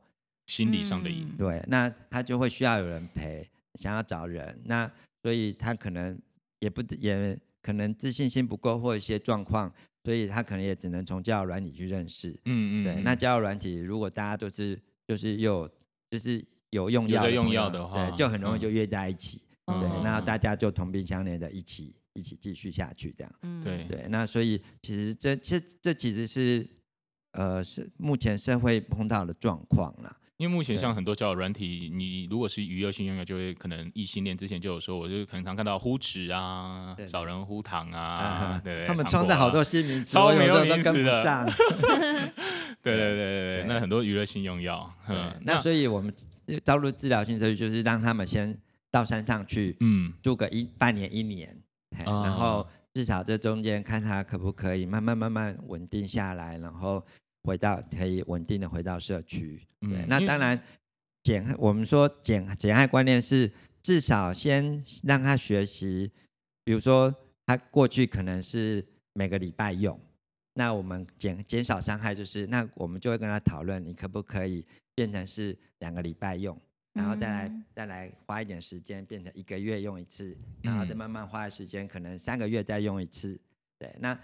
[0.47, 1.29] 心理上的瘾。
[1.37, 4.91] 对，那他就会需要有人陪，想要找人那。
[5.23, 6.19] 所以他可能
[6.57, 9.71] 也不也可能自信心不够或一些状况，
[10.03, 12.31] 所以他可能也只能从交友软体去认识。
[12.45, 12.83] 嗯嗯。
[12.83, 14.75] 对，那交友软体如果大家都是
[15.07, 15.69] 就是有
[16.09, 19.39] 就是有用药有用药的话，对，就很容易就约在一起。
[19.65, 23.31] 嗯、对，那大家就同病相怜的一起一起继续下去这样。
[23.43, 24.07] 嗯，对对。
[24.09, 26.67] 那所以其实这这这其实是
[27.33, 30.17] 呃是目前社会碰到的状况啦。
[30.41, 41.45] 因为目前像很多交友软体，你如果是娱乐性用药，就会可能异性恋之前就有说，我就可能常看到呼脂啊，找人呼糖啊，对，他们创造好多新名词， 超没有名词的。
[42.81, 46.11] 对对对对对，那很多娱乐性用药，嗯，那所以我们
[46.63, 48.57] 招入治疗性社区，就是让他们先
[48.89, 51.55] 到山上去，嗯，住个一半年一年，
[52.03, 57.05] 然后至少这中间看他可不可以慢慢慢慢稳定下来，然后。
[57.43, 60.61] 回到可以稳定的回到社区，对，嗯、那当然
[61.23, 63.51] 减我们说减减害观念是
[63.81, 66.11] 至少先让他学习，
[66.63, 67.13] 比如说
[67.47, 69.99] 他过去可能是每个礼拜用，
[70.53, 76.55] 那我们减减少伤害就是，那我们就会跟他讨论，你可不可以变成是两个礼拜用，
[76.93, 83.39] 然后再来、嗯、再来花一点时间变成一个月用一次，然后再慢慢花时间，可能三个月再用一次，
[83.79, 84.15] 对，那。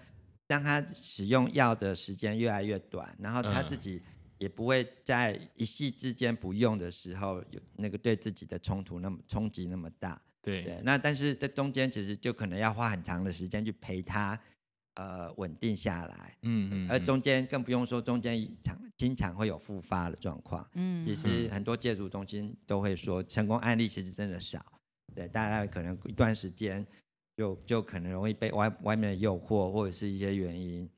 [0.47, 4.01] 让他使用药的时间越来越短，然后他自己
[4.37, 10.21] 也不会在一夕之间不用的时候有那个对自己的冲突那么冲击那么大。
[10.41, 14.39] 对，对，那但是这中间其实就可能要花很长的时间去陪他，
[14.93, 16.37] 呃，稳定下来。
[16.43, 16.89] 嗯嗯。
[16.89, 20.65] 而中间更不用说，中间常经常会有复发的状况。
[20.75, 21.03] 嗯。
[21.03, 24.65] 其实很多戒毒中心都会说，成功案例其实真的少。
[25.13, 26.85] 对，大概可能一段时间。
[27.37, 30.89] 就就可能容易被外外面的诱惑或者是一些原因，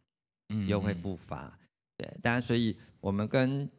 [0.47, 1.59] 嗯，又会复发，
[1.97, 2.09] 对。
[2.21, 3.69] 当然，所以我们跟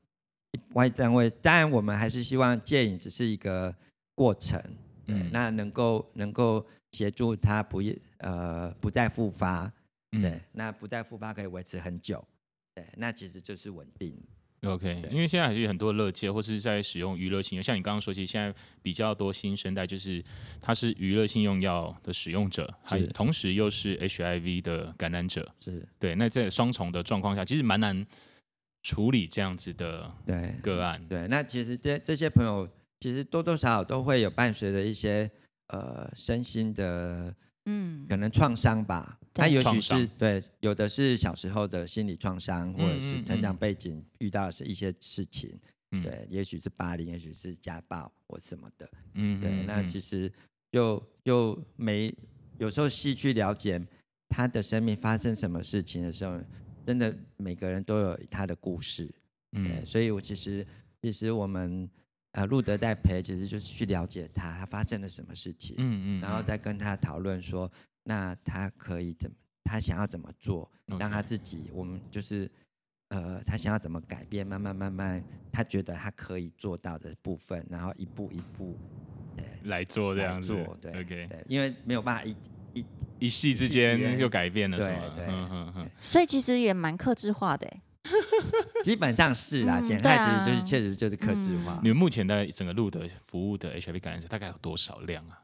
[0.75, 3.75] 外单位，当然我们还是希望戒瘾只是一个
[4.15, 4.63] 过程，
[5.07, 7.81] 嗯，那能够能够协助他不
[8.19, 9.73] 呃不再复发，
[10.11, 12.23] 对，那不再复发可以维持很久，
[12.75, 14.15] 对，那其实就是稳定。
[14.67, 20.23] OK，因为现在还是很多乐界或是在使用娱乐性，像你刚刚说，其实现在比较多新生代就是
[20.61, 26.15] 他是娱乐性用药的使用者，还同时又是 HIV 的感染者，是对。
[26.15, 28.07] 那在双重的状况下，其实蛮难
[28.83, 31.03] 处理这样子的对个案。
[31.09, 32.69] 对，那其实这这些朋友
[33.01, 35.31] 其实多多少少都会有伴随着一些
[35.69, 37.35] 呃身心的。
[37.67, 45.59] 嗯，可能创伤吧，他也许是对，有的是小时候的心理创伤，或者是成长背景遇到的是一些事情，
[45.93, 50.33] 嗯、对，也许是霸凌，也许是家暴或什么的，嗯，对，那其实
[50.73, 52.15] 就就没
[52.59, 53.81] 有时候细去了解
[54.29, 56.41] 他的生命发生什么事情的时候，
[56.87, 59.13] 真的每个人都有他的故事，
[59.53, 60.67] 嗯，所以我其实
[61.03, 61.89] 其实我们。
[62.33, 67.71] 呃，路德在陪，其实就是去了解他，他发生了什么事情，嗯嗯，然后再跟他讨论说，
[68.05, 72.49] 那他可以怎么，他想要怎么做，让他自己，我们就是，
[73.09, 78.79] 呃，他想要怎么改变，慢慢慢慢，他觉得他可以做到的部分，然后一步一步，
[79.37, 82.37] 对，来做这样子，对，OK，对，因为没有办法一
[82.75, 82.85] 一
[83.19, 85.13] 一夕之间就改变了，是吗？
[85.17, 87.69] 对，嗯嗯，所以其实也蛮克制化的。
[88.83, 91.79] 基本上是啦，减害其实就是确实就是克制化。
[91.83, 95.43] 你们目前的整个路德服务的 HIV 感染者大概有多少量啊？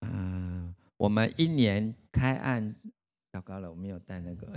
[0.00, 2.74] 嗯，我们一年开案，
[3.32, 4.48] 糟糕了，我没有带那个。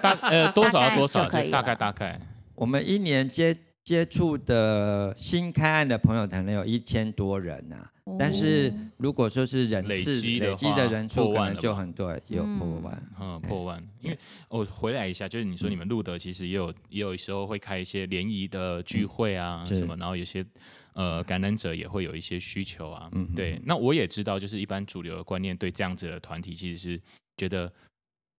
[0.00, 1.28] 大呃多少 多少？
[1.50, 2.20] 大概大概，
[2.54, 13.82] 我们一年接接触的新开案的朋友可能有一千多人呐、啊，哦、但是如果说是人次累积的，累积的人数可能就很多，有破万，嗯，破万。
[14.00, 14.18] 因为
[14.48, 20.44] 我回来一下，就是你说你们露德其实也有也有时候会开一些联谊的聚会啊什么，然后有些
[20.92, 23.60] 呃感染者也会有一些需求啊，嗯，对。
[23.64, 27.00] 那我也知道，就是一般主流的观念对这样子的团体其实是
[27.36, 27.72] 觉得。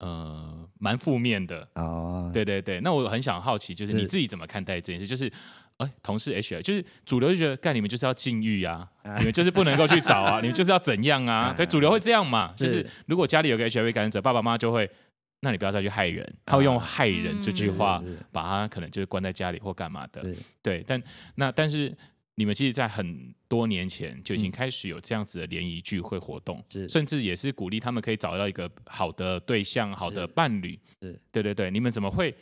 [0.01, 2.29] 呃，蛮负面的哦。
[2.33, 5.05] 对对对，那我很想好奇，就是你自己怎么看待这件事？
[5.05, 5.31] 就是，
[5.77, 11.53] 哎，同事 H R，就是主流就觉得，干你们就是要禁欲啊，啊你们就是不能够去找啊， 你们就是要怎样啊？
[11.55, 12.51] 所以主流会这样嘛？
[12.57, 14.89] 就是如果家里有个 H R V 感染者，爸爸妈妈就会，
[15.41, 20.23] 那你不要再去害人，他会用害人这句话把他可能就是关在家里或干嘛的。
[20.23, 21.01] 是对，但
[21.35, 21.95] 那但是。
[22.41, 30.71] 你们其实，在很多年前就已经开始有这样子的联谊聚会活动，是甚至也是鼓励他们可以找到一个好的对象、好的伴侣。
[31.03, 31.69] 是，对对对。
[31.69, 32.35] 你们怎么会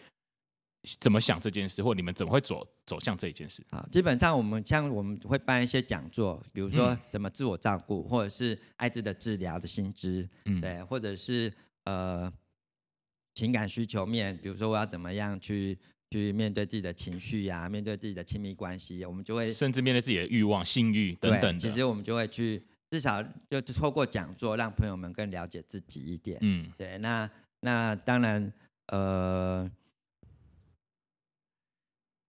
[1.02, 3.62] 怎么想这件事，或你们怎么会走走向这一件事？
[3.72, 12.32] 啊，基本上我们像我们会办一些讲座，比如说怎么自我照顾，或者是艾滋的治疗的新知，嗯，对，或者是呃
[13.36, 15.78] 情感需求面，比如说我要怎么样去。
[16.12, 21.60] 去面对自己的情绪呀、啊，面对自己的亲密关系，我们就会甚至面对自己的欲望、性欲等等。
[21.60, 26.39] 其实我们就会去，至少就透过讲座，让朋友们更了解自己一点。
[26.41, 26.97] 嗯，对。
[26.97, 27.30] 那
[27.60, 28.51] 那当然，
[28.88, 29.70] 呃，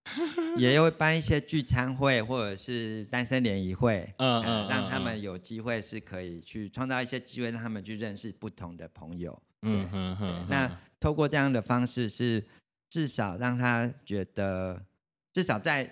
[0.59, 4.13] 也会办一些聚餐会，或者是单身联谊会。
[4.19, 9.43] 嗯嗯，让他们有机会是可以去创造一些机会，让他们去认识不同的朋友。
[9.63, 10.47] 嗯嗯嗯。
[10.51, 10.71] 那
[11.01, 12.45] 透过这样的方式是。
[12.91, 14.85] 至少让他觉得，
[15.33, 15.91] 至少在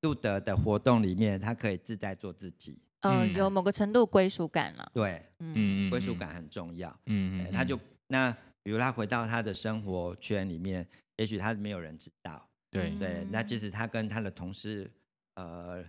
[0.00, 2.78] 杜德的活动里面，他可以自在做自己。
[3.00, 4.90] 嗯，有某个程度归属感了。
[4.94, 6.88] 对，嗯，归属感很重要。
[7.06, 8.30] 嗯嗯，他就那，
[8.62, 12.48] 比如他回到他的生活圈里面，也许他没有人知道。
[12.70, 14.90] 对对，那即使他跟他的同事、
[15.34, 15.84] 呃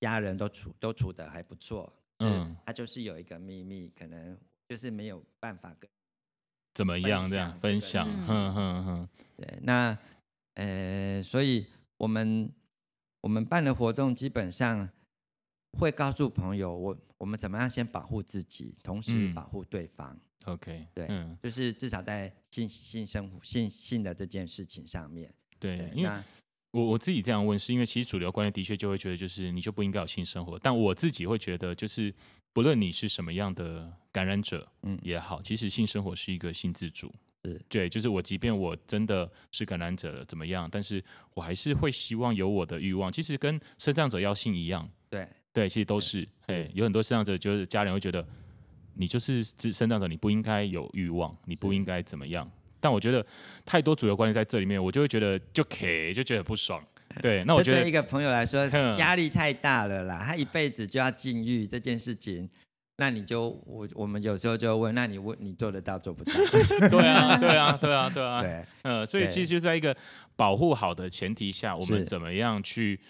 [0.00, 4.34] 家人都处都处得还不错，嗯，他就是有一个秘密，可能
[4.66, 5.90] 就是没有办法跟。
[6.74, 7.28] 怎么样？
[7.28, 9.08] 这样分享，哼哼哼。
[9.36, 9.96] 对，那
[10.54, 11.66] 呃，所以
[11.96, 12.50] 我们
[13.22, 14.88] 我们办的活动基本上
[15.78, 20.18] 会告诉朋友，我我们怎么样先保护自己，同时保护对方。
[20.46, 25.32] 嗯、OK，对，嗯、就是至少在性性生活、性性的这件事情上面。
[25.58, 26.22] 对，对因为那
[26.72, 32.14] 我我自己这样问，是因为其实主流观念的确就会觉得，就是你就不应该有性生活，但我自己会觉得，就是。
[32.52, 37.60] 不论你是什么样的感染者，嗯，也好，其实性生活是一个性自主，是。
[37.68, 41.02] 对，就是我，即便我真的是感染者了怎么样，但是
[41.34, 48.26] 我还是会希望有我的欲望，其实跟生障者要性一样，对，对，其实都是，哎，有很多生障者就是家人会觉得
[48.94, 53.24] 你就是身障者，你不应该有欲望，你不应该怎么样，但我觉得
[53.64, 56.84] 太多主流观念在这里面，我就会觉得就 K 就觉得不爽。
[57.20, 58.64] 对，那我觉得对一个朋友来说
[58.98, 60.24] 压力太大了啦。
[60.26, 62.48] 他一辈子就要禁欲这件事情，
[62.98, 66.32] 那你就我我们有时候就问，那你问你做得到做不到？
[66.88, 68.42] 对啊，对啊，对啊，对啊。
[68.42, 69.94] 对，嗯，所以其实就在一个
[70.36, 73.00] 保护好的前提下，我们怎么样去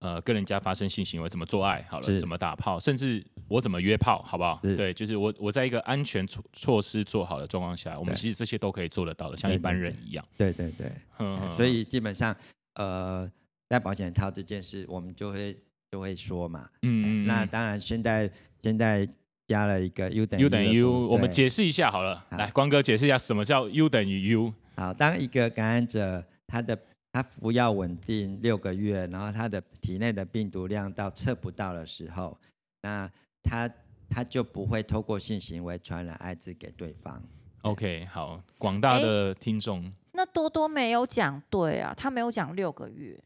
[0.00, 4.58] 呃跟人家发生性行为，怎么做爱，好了，怎么打炮，甚至我怎么约炮，好不好？
[4.62, 10.24] 对，就是我我在一个安全措措施做好的状况下，我们其实这些都可以做得到的，像一般人一样。
[10.38, 12.34] 对对对，嗯，所以基本上
[12.76, 13.30] 呃。
[13.70, 15.56] 戴保险套这件事，我们就会
[15.92, 16.68] 就会说嘛。
[16.82, 17.26] 嗯嗯。
[17.28, 18.28] 那当然，现在
[18.60, 19.08] 现在
[19.46, 22.26] 加了一个 U 等于 U 等于 U，我们解释一下好了。
[22.28, 24.52] 好来，光哥解释一下什么叫 U 等于 U。
[24.74, 26.76] 好，当一个感染者他的
[27.12, 32.36] 他服药稳定六个月，然后他的体内的病毒量到测不到的时候，
[32.82, 33.08] 那
[33.44, 33.70] 他
[34.08, 37.22] 他就不会透过性行为传染艾滋给对方。
[37.62, 39.80] OK，好，广大的听众。
[39.84, 43.16] 欸，那多多没有讲对啊，他没有讲六个月。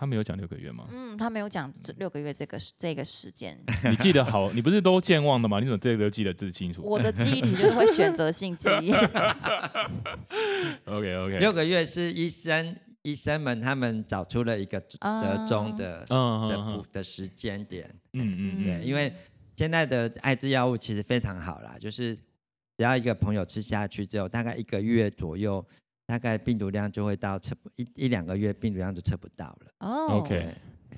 [0.00, 0.86] 他没有讲六个月吗？
[0.90, 3.54] 嗯，他没有讲这六个月这个这个时间。
[3.84, 5.60] 你记得好，你不是都健忘的吗？
[5.60, 6.80] 你怎么这个都记得这清楚？
[6.82, 8.92] 我的记忆体就是会选择性记忆。
[10.88, 17.94] OK OK，六个月是医生医生们他们找出了一个折中的、uh, 的补的时间点。
[18.14, 19.12] 嗯嗯嗯，对，因为
[19.54, 25.62] 现在的艾滋药物其实非常好啦，就是只要一个朋友吃下去之后，大概一个月左右。
[26.10, 29.72] 大概病毒量就会到测不一一两个月，病毒量就测不到了。
[29.78, 30.52] 哦，OK，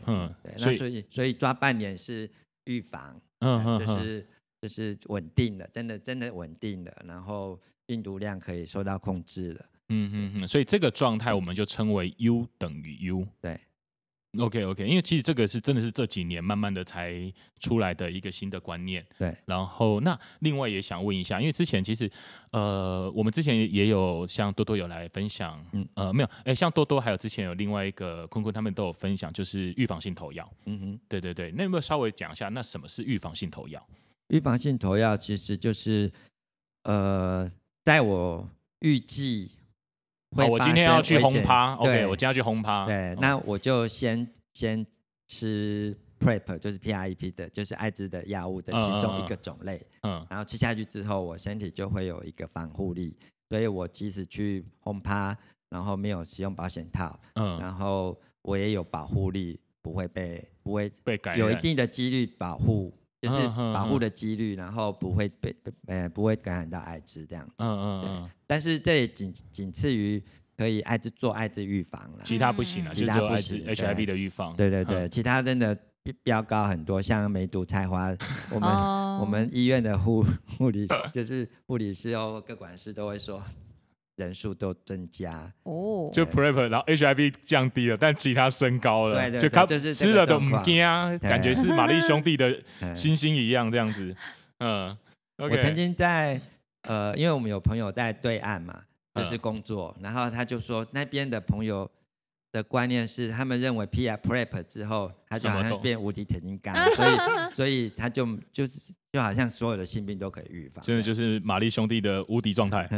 [0.06, 2.30] 嗯，对，那所以所以抓半年是
[2.64, 4.26] 预防，嗯嗯，就是
[4.62, 9.66] 就是稳定了，真的真的稳定了，然后病毒量可以受到控制了。
[9.90, 13.28] 嗯嗯嗯，所以这个状态我们就称为 U 等于 U。
[13.42, 13.60] 对
[14.38, 17.12] OK OK，因为其实这个是真的是这几年慢慢的才
[17.60, 19.06] 出来的一个新的观念。
[19.18, 22.10] 对，然后那另外也想问一下，因为之前其实
[22.50, 30.50] 呃，我们之前也有像多多有来分享，嗯呃没有，哎像多多还有之前有另外一个坤坤他们都有分享，就是预防性投药。
[30.64, 33.86] 嗯哼，对对对，那有没有稍微讲一下，那什么是预防性投药？
[34.28, 36.10] 预防性投药其实就是
[36.84, 37.52] 呃，
[37.84, 39.50] 在我预计。
[40.36, 42.86] 好，我今天要去轰趴，OK，我今天要去轰趴。
[42.86, 44.86] 对，那我就先先
[45.28, 49.84] 吃 PrEP，就是 PrEP 的，就是艾滋的药物的其中一个种类。
[50.02, 53.16] 嗯，然后吃下去之后，我身体就会有一个防护力，
[53.48, 55.36] 所以我即使去轰趴，
[55.68, 62.92] 然后没有使用保险套，嗯，然后我也有保护力，不会被不会被感染，有一定的几率保护。
[63.22, 65.54] 就是保护的几率，然后不会被
[65.86, 67.52] 呃不会感染到艾滋这样子。
[67.58, 68.30] 嗯嗯嗯。
[68.48, 70.20] 但是这也仅仅次于
[70.56, 73.64] 可以艾滋做艾滋预防了，其他不行了，其他不行。
[73.64, 74.56] HIV 的预防。
[74.56, 75.78] 对对对，其他真的
[76.24, 78.12] 标高很多，像梅毒、菜花，
[78.50, 78.70] 我们
[79.20, 80.26] 我们医院的护
[80.58, 83.40] 护理就是护理师哦，各管事都会说。
[84.22, 92.62] 人数都增加哦，就 PrEP，然后 HIV 降低了，但其他升高了，对对对，就他吃了都唔惊啊，感觉是玛丽兄弟的
[92.94, 94.14] 星星一样这样子。
[94.58, 94.96] 嗯，
[95.38, 96.40] 我曾经在
[96.82, 98.82] 呃，因为我们有朋友在对岸嘛，
[99.14, 101.90] 就是工作，然后他就说那边的朋友
[102.52, 107.16] 的观念是，他们认为 P R PrEP 之后，他就好像变无敌铁金刚，所以
[107.54, 108.72] 所以他就就是
[109.12, 112.88] 就好像所有的性病都可以预防，真的就是玛丽兄弟的无敌状态。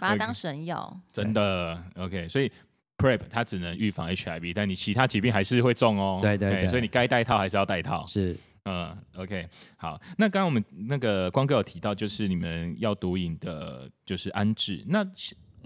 [0.00, 2.28] 把它当神药，okay, 真的 OK。
[2.28, 2.50] 所以
[2.98, 6.18] PrEP 它只能预防 HIV，但你其他疾病还是会中哦。
[6.22, 8.06] 对对，对，所以你该戴套还是要戴套。
[8.06, 9.48] 是，嗯，OK。
[9.76, 14.82] 好，那刚刚我们那个光哥有提到，就是你们要毒瘾的，就是安置。
[14.86, 15.04] 那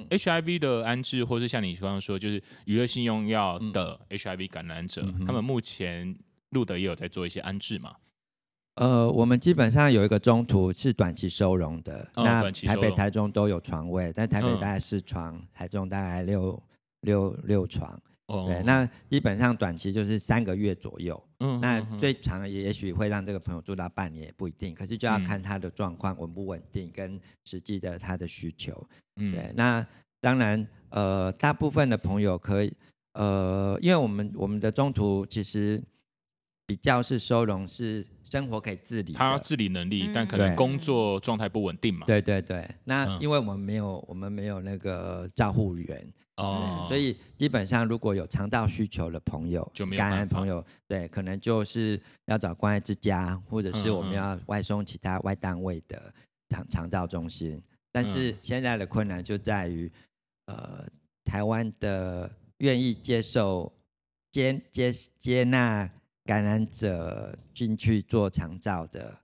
[0.09, 6.16] HIV 的安置，或是像你刚刚说，就是娱乐性用药的 HIV 感染者，嗯、他们目前
[6.51, 7.95] 路德也有在做一些安置嘛？
[8.81, 16.59] 呃，我们基本上有一个中途是短期收容的，哦、那台北、台中都有床位，但台北大概四床，嗯、台中大概六
[17.03, 17.93] 六六床。
[18.28, 21.22] 哦，对，那基本上短期就是三个月左右。
[21.41, 28.89] 嗯，那最长也许会让这个朋友住到半年也不一定，可是就要看他的状况稳不稳定跟实际的他的需求。
[29.16, 29.87] 嗯，对，那
[30.22, 32.72] 当然，呃，大部分的朋友可以，
[33.12, 35.83] 呃，因为我们我们的中途其实
[36.66, 38.07] 比较是收容是。
[38.31, 42.07] 生活可以自理，他自理能力，但可能工作状态不稳定嘛。
[42.07, 56.14] 对对对，那因为我们没有，我们没有那个照护员哦，所以基本上如果有肠道需求的朋友，就没有感染朋友，对，可能就是要找关爱之家，或者是我们要外送其他外单位的
[56.49, 57.61] 肠肠道中心。
[57.91, 59.91] 但是现在的困难就在于，
[60.47, 60.87] 呃，
[61.24, 63.72] 台湾的愿意接受
[64.31, 65.91] 接接接纳。
[66.31, 69.18] 感染者进去做长照的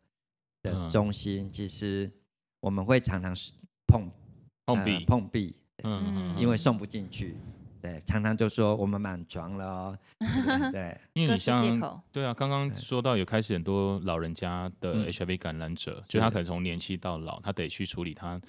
[0.61, 2.11] 的中心，其实
[2.59, 3.33] 我们会常常
[3.87, 4.11] 碰
[4.65, 5.05] 碰壁。
[5.05, 5.55] 碰壁，
[5.85, 7.37] 嗯，因为送不进去，
[7.81, 9.99] 对，常常就说我们满床了哦，
[10.73, 18.41] 对， 因为你像对啊，刚刚说到有开始很多老人家的 HIV 感染者，就他可能从年轻到老，他得去处理他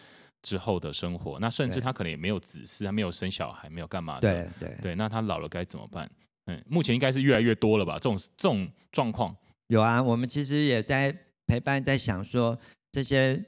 [0.41, 4.77] 之后的生活，那甚至他可能也没有子嗣，他没有生小孩，没有干嘛的，对对。
[4.81, 6.09] 对，那他老了该怎么办？
[6.47, 7.93] 嗯，目前应该是越来越多了吧？
[7.93, 9.35] 这种这种状况
[9.67, 10.01] 有啊。
[10.01, 12.57] 我们其实也在陪伴，在想说
[12.91, 13.41] 这些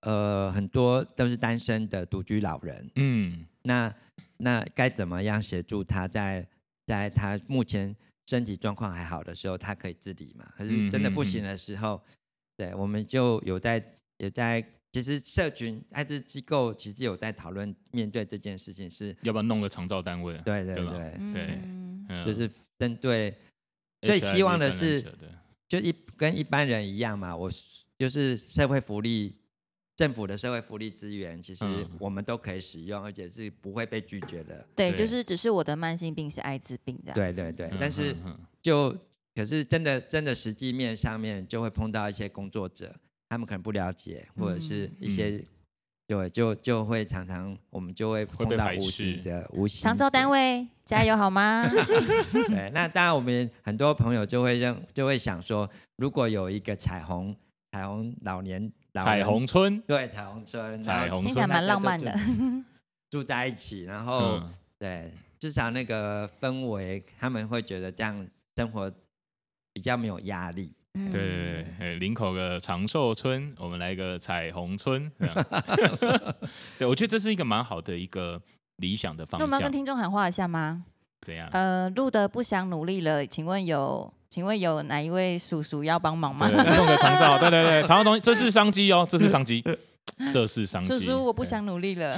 [0.00, 3.94] 呃很多都是单身的独居老人，嗯，那
[4.36, 6.46] 那该怎么样协助他在
[6.86, 7.94] 在他目前
[8.26, 10.46] 身体状况还好的时候，他可以自理嘛？
[10.56, 12.10] 可是真的不行的时候，嗯嗯嗯
[12.56, 13.84] 对，我们就有在
[14.18, 14.64] 有在，
[14.94, 20.38] 其实社群艾滋机构其实有在讨论面对这件事情是要不要弄个长照单位？
[20.44, 21.60] 对对对对。
[22.06, 23.36] 对就是针对
[24.02, 25.04] 最希望的是，
[25.66, 27.36] 就一跟一般人一样嘛。
[27.36, 27.50] 我
[27.98, 29.34] 就是社会福利，
[29.96, 31.64] 政府的社会福利资源，其实
[31.98, 34.64] 我们都可以使用，而且是不会被拒绝的。
[34.76, 37.14] 对，就是只是我的慢性病是艾滋病这样。
[37.16, 38.14] 对对对，但是
[38.62, 38.96] 就
[39.34, 42.94] 可是真的真的实际面上面就会碰到一些工作者，
[43.28, 45.44] 他们可能不了解，或者是一些。
[46.06, 49.80] 对，就就会常常我们就会碰到无形的无形。
[49.80, 51.64] 长照单位加油好吗？
[52.46, 57.34] 对，那当然我们很多朋友就会认就会想说，如果有一个彩虹
[57.72, 62.14] 彩虹老年彩虹村，对彩虹村，彩虹村听起来蛮浪漫的，
[63.08, 68.92] 住在一起，然后、嗯、对，至少那个氛围，他们会觉得这样生活
[69.72, 70.70] 比较没有压力。
[70.94, 75.10] 对对对，林口的长寿村，我们来一个彩虹村。
[76.78, 78.40] 对，我觉得这是一个蛮好的一个
[78.76, 79.40] 理想的方向。
[79.40, 80.84] 那我们要跟听众喊话一下吗？
[81.22, 81.48] 怎样？
[81.52, 86.48] 呃，录的不想努力了，请问有，请问有哪一位叔叔要帮忙吗？
[86.48, 89.64] 用个长照，对对对，长照东西，这是商机哦，这是商机，
[90.32, 90.86] 这是商机。
[90.86, 92.16] 叔叔，我不想努力了。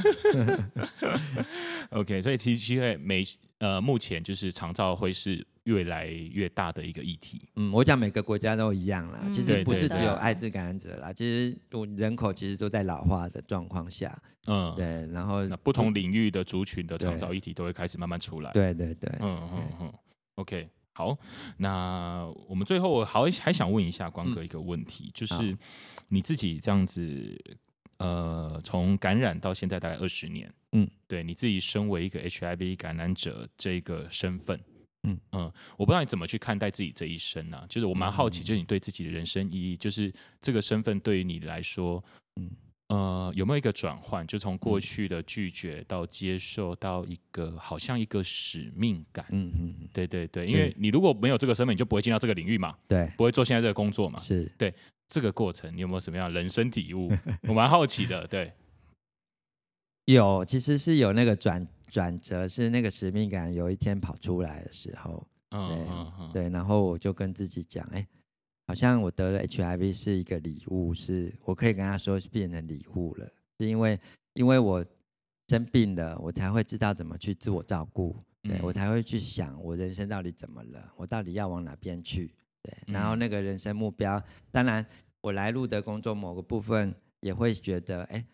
[1.91, 3.25] OK，所以其实每
[3.59, 7.49] 呃，目前就是长照会是越来越大的一个议题。
[7.57, 14.17] 嗯，我讲每个国家都一样啦，嗯、其实不是只有艾滋感染者啦，其实都人口其实都在老化的状况下。
[14.47, 18.53] 嗯，对，然后不同领域的族群的长照议题都会开始慢慢出来。
[18.53, 19.93] 对对对，嗯嗯嗯
[20.37, 21.19] ，OK，好，
[21.57, 25.59] 那我们最后我好还想问一下光哥一个问题，嗯、就是
[26.09, 27.37] 你自己这样子，
[27.97, 34.61] 呃，从感染到现在大概二十年，嗯，对你自己身为一个 HIV 感染者这个身份，
[35.03, 37.67] 嗯嗯，我不知道你怎么去看待自己这一生呢、啊？
[37.69, 42.03] 就是我蛮好奇，就是你对自己的人生意义，就是这个身份对于你来说，
[42.41, 42.51] 嗯。
[42.89, 44.25] 呃，有没有一个转换？
[44.29, 49.27] 就从过去的拒绝到接受，到一个好像一个使命感。
[49.31, 52.77] 嗯嗯，对对对，因为你如果没有这个身份，你就不会进到这个领域嘛。
[52.87, 54.21] 对，不会做现在这个工作嘛。
[54.21, 54.73] 是对
[55.09, 57.11] 这个过程，你有没有什么样的人生体悟？
[57.49, 58.25] 我蛮好奇的。
[58.29, 58.53] 对，
[60.07, 65.25] 有，其实是有那个转转折，是那个使命感，有一天跑出来的时候。
[65.51, 66.33] 嗯嗯嗯。
[66.33, 68.07] 对，然后我就跟自己讲，哎。
[68.69, 73.25] 好像我得了 HIV 是一个礼物，是我可以跟他说是变成礼物了，
[73.61, 73.97] 是因为
[74.35, 74.85] 因为我
[75.47, 84.85] 生病了，我才会知道怎么去自我照顾，对，我才会去想我人生到底怎么了，我到底要往哪边去，对，然后那个人生目标，当然
[85.21, 88.27] 我来路的工作某个部分也会觉得，哎，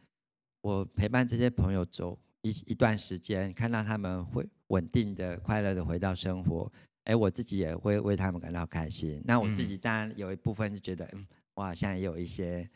[0.63, 6.73] 我陪伴这些朋友走一一段时间，看到他们会稳定的、快乐的回到生活。
[7.05, 9.21] 哎，我自己也会为他们感到开心。
[9.25, 12.69] 那我自己当然有一部分是觉得，嗯，我好像也有一些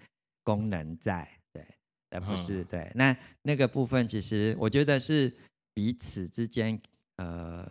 [0.43, 1.64] 功能在，对，
[2.11, 2.91] 而不是对。
[2.97, 5.32] 那那个部分其实我觉得是
[5.72, 6.76] 彼此之间
[7.18, 7.70] 呃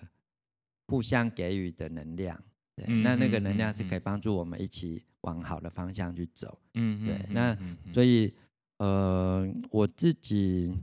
[0.88, 2.42] 互相给予的能量。
[2.78, 6.58] 对，那那个能量是可以帮助我们一起往好的方向去走。
[6.76, 7.26] 嗯，对。
[7.30, 7.58] 那
[7.94, 8.34] 所以
[8.78, 10.78] 呃，我自己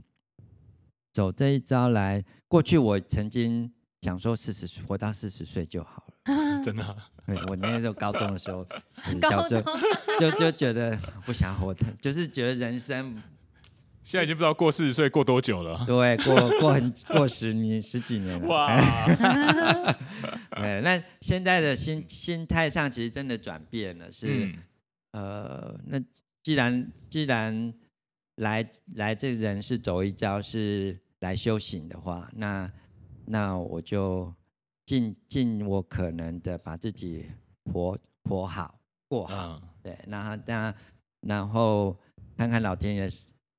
[1.11, 3.71] 走这一招来，过去我曾经。
[4.03, 6.83] 想说四十岁活到四十岁就好了， 真的。
[7.25, 8.67] 对，我那时候高中的时候，
[9.21, 9.63] 小时候
[10.19, 10.93] 就就觉得
[11.25, 13.23] 不想活的，就是觉得人生
[14.03, 15.85] 现在已经不知道过四十岁过多久了。
[15.87, 18.45] 对，过过很过十年十几年了。
[18.49, 18.75] 哇！
[20.59, 24.57] 对，那现在的心心态上其实真的转变了，是、嗯、
[25.11, 25.97] 呃，那
[26.43, 27.73] 既然既然
[28.35, 32.71] 来来这人是走一遭是来修行的话，那。
[33.25, 34.33] 那我就
[34.85, 37.25] 尽尽我可能的把自己
[37.71, 38.77] 活活好
[39.07, 40.75] 过好，对，然后那
[41.21, 41.97] 然后
[42.35, 43.09] 看看老天爷，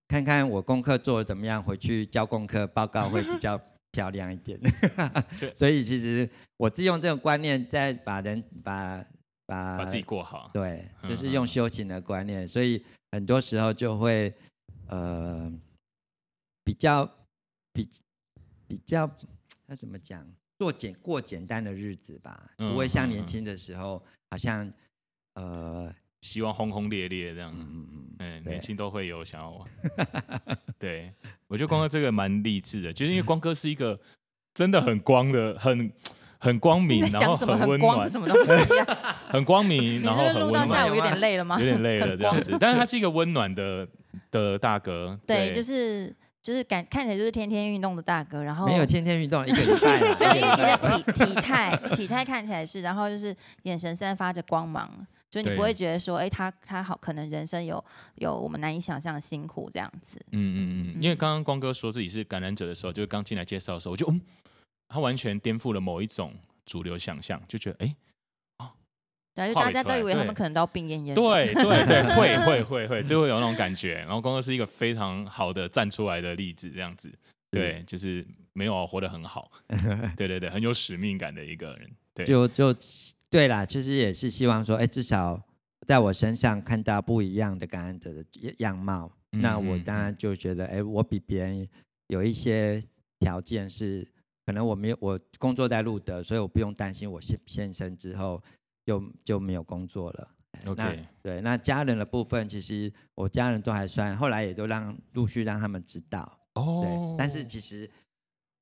[0.06, 3.58] 看看我功课做的怎么样，回去交功课报告会比较
[3.90, 4.60] 漂亮一点。
[5.56, 9.02] 所以其实我是用这种观念在把人把
[9.46, 14.30] 把把自己过好，对，就是用修行的观念，所以很多时候就会
[14.94, 15.52] 呃
[16.64, 17.10] 比较
[17.72, 17.88] 比
[18.66, 19.10] 比较。
[19.66, 20.24] 那怎么讲？
[20.58, 24.70] 做简过简单的日子吧，不会像年轻的时候，好像
[25.34, 27.52] 呃，希望轰轰烈烈这样。
[27.56, 29.66] 嗯嗯嗯，年轻都会有想要。
[30.78, 31.12] 对，
[31.48, 33.98] 我觉得光哥这个蛮励志的，就是因为光哥是一个
[34.54, 35.90] 真的很光的、很
[36.38, 38.84] 很光明，然后很温暖，什么东西啊？
[39.28, 40.68] 很光明，然后很温暖。
[40.68, 41.58] 下午有点累了吗？
[41.58, 43.88] 有点累了这样子，但是他是一个温暖的
[44.30, 45.18] 的大哥。
[45.26, 46.14] 对，就是。
[46.44, 57.82] 就是感看起来就是天天运动的大哥，然后没有天天运动 一个礼拜，没有因为你的体体态体态看起来是，然后就是眼神散发着光芒，就你不会觉得说，哎，他他好可能人生有
[58.16, 60.20] 有我们难以想象的辛苦这样子。
[60.32, 64.20] 嗯嗯嗯，因为刚刚光哥说自己是感染者的时候，就是刚进来介绍的时候，我就嗯，
[64.90, 66.34] 他完全颠覆了某一种
[66.66, 67.86] 主流想象，就觉得哎。
[67.86, 67.96] 诶
[69.34, 71.14] 对，就大家都以为他们可能都要病恹恹。
[71.14, 73.94] 对对对，会会会会，就会有那种感觉。
[73.94, 77.12] 然后工作是一个非常好的站出来的例子，这样子，
[77.50, 79.50] 对，就是没有活得很好，
[80.16, 81.90] 对对对，很有使命感的一个人。
[82.14, 82.72] 对，就就
[83.28, 85.42] 对啦，其实也是希望说，哎，至少
[85.84, 88.24] 在我身上看到不一样的感染者的
[88.58, 91.68] 样貌，那我当然就觉得，哎，我比别人
[92.06, 92.80] 有一些
[93.18, 94.06] 条件是，
[94.46, 98.40] 可能我没有我工作在路德，所以我不用担心我现现身之后。
[98.84, 100.28] 就就没有工作了。
[100.66, 106.20] OK，对，那家人的部分，其实我家人都还算，后来也都让陆续让他们知道。
[106.54, 107.90] 哦、oh.，对，但是其实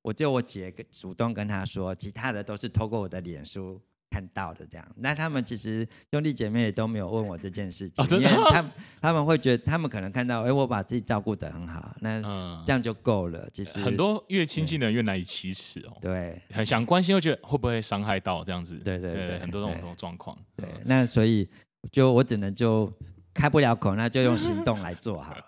[0.01, 3.79] 我就我姐跟主动跟他说，其他的都是透过我的脸书
[4.13, 4.87] 看到的这样。
[4.97, 12.21] 那他们其实兄弟姐妹也都没有问我这件事情，哦、因为他们他们会觉得，他们可能看到，哎、欸，我把自己照顾得很好，那
[12.63, 13.49] 这样就够了。
[13.51, 15.97] 其实很多越亲近的人越难以启齿哦。
[15.99, 18.75] 对，很想关心，又觉得会不会伤害到这样子？
[18.75, 20.37] 对对对，对，对，很多这种状况。
[20.55, 21.49] 对，那所以
[21.91, 22.91] 就我只能就。
[23.33, 25.45] 开不了口，那就用行动来做好了，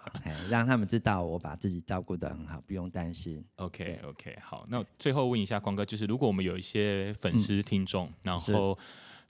[0.50, 3.46] 让他们知道我把自己照顾得很好，不用担心。
[3.58, 8.78] OK OK，好，那最后问一下光哥，就是如果我们有一些粉丝听众，嗯、然后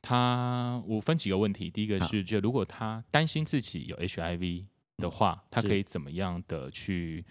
[0.02, 4.66] 他我分几个问题，第一个是就如果他担心自己有 HIV
[4.98, 7.26] 的话，他可以怎么样的去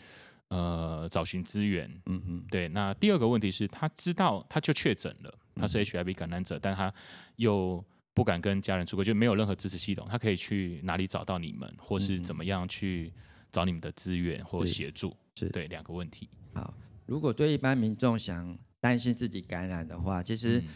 [0.49, 1.89] 呃找寻资源？
[2.07, 2.68] 嗯嗯，对。
[2.68, 6.93] 那第二个问题是他知道他就确诊了，他是 HIV 感染者，但他
[7.37, 7.83] 又
[8.15, 13.12] 不敢跟家人出柜，就没有任何支持系统，他可以去哪里找到你们，或是怎么样去
[13.51, 15.17] 找你们的资源或协助？
[15.35, 16.29] 是对两个问题。
[16.53, 16.73] 好，
[17.07, 20.69] 如果对一般民众想担心自己感染的话，其实、嗯、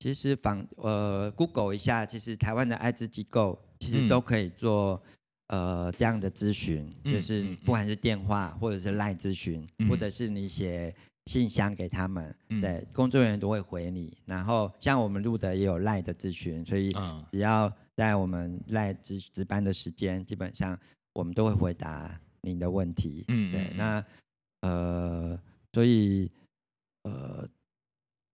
[0.00, 5.00] 其实访呃 Google 一下，其实台湾的艾滋机构其实都可以做、
[5.46, 10.92] 嗯、呃这样的咨询，就是不管是电话或者是 LINE 咨询，嗯、或者是你写。
[11.26, 14.16] 信箱给他们，嗯、对，工作人员都会回你。
[14.26, 16.90] 然后像我们录的也有赖的咨询，所以
[17.32, 20.78] 只要在我们赖值值班的时间，基本上
[21.14, 23.24] 我们都会回答您的问题。
[23.28, 24.04] 嗯，对，那
[24.60, 25.38] 呃，
[25.72, 26.30] 所以
[27.04, 27.48] 呃，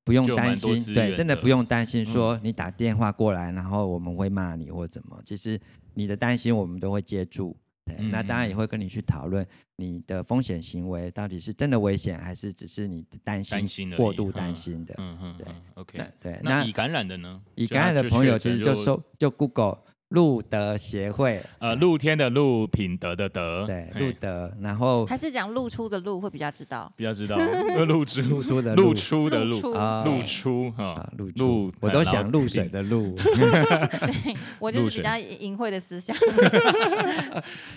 [0.05, 5.21] 不用担心，对，真的不用担心说你打电话过来，然后我们会骂你或怎么。
[5.25, 5.61] 其实
[5.95, 7.57] 你的担心我们都会接住。
[7.87, 14.95] 嗯、那当然也会跟你去讨论你的风险行为到底是真的危险，还是只是你的担心过度担心的。
[14.99, 16.41] 嗯嗯，对，OK，对。
[16.43, 17.43] 那已感染的呢？
[17.55, 19.79] 已感染的朋友其实就搜就 Google。
[20.11, 27.37] 露德协会，呃，露天的露，品德的德，对，露德，然后还是讲露出的露会比较知道，比较知道，
[27.87, 28.21] 露出。
[28.23, 28.93] 露出的露。
[28.93, 29.73] 出的露。
[29.73, 36.17] 啊，露出哈，露露，我都想露水的露， 对，我就是比较隐晦的思想。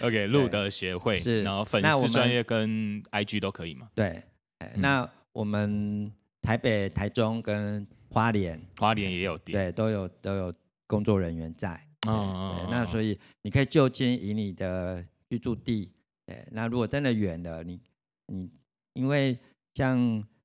[0.02, 3.88] OK，露德协会是，然后粉丝专业跟 IG 都可以嘛？
[3.94, 4.24] 对，
[4.76, 6.12] 那我们
[6.42, 10.54] 台北、台中跟花莲，花莲也有店，对，都有都有
[10.88, 11.80] 工作人员在。
[12.08, 15.92] 哦，对，那所以你可以就近以你的居住地，
[16.26, 17.80] 对，那如果真的远了，你
[18.28, 18.50] 你
[18.94, 19.38] 因为
[19.74, 19.98] 像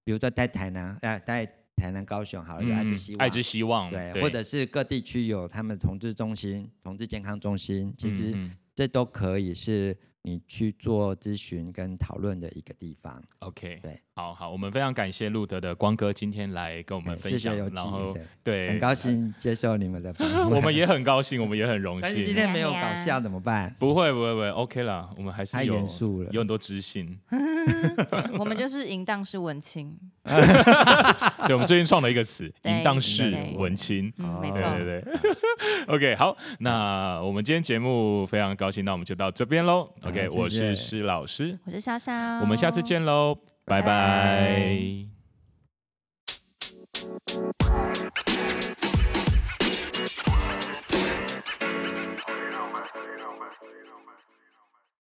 [0.04, 1.46] 比如说在台南，哎，在
[1.76, 8.34] 台南高雄，好，有爱之希望，爱之希望，对，或者是各地区有他们同志中心、同志健康中心，其实
[8.74, 9.96] 这都可以是。
[10.22, 13.22] 你去做咨询跟讨论的一个地方。
[13.38, 22.00] OK，对，好好，我们非常感谢路德的光哥今天来跟我们分享，然后对，很高兴接受你们的访 问，我们也很高兴，我们也很荣幸。
[22.02, 23.72] 但是今天没有搞笑怎么办？
[23.78, 27.16] 不会不会不会，OK 啦，我们还是有太严肃了，有很多知性。
[28.40, 29.96] 我们就是淫荡式文青。
[30.26, 34.12] 对，我们最近创了一个词，淫荡式文青。
[34.18, 35.94] 嗯，没错，对对对。
[35.94, 39.88] OK，好，那我们今天节目非常高兴，那我们就到这边喽。
[40.02, 43.38] OK，我是施老师，我是莎莎，我们下次见喽，
[43.68, 45.08] 拜拜。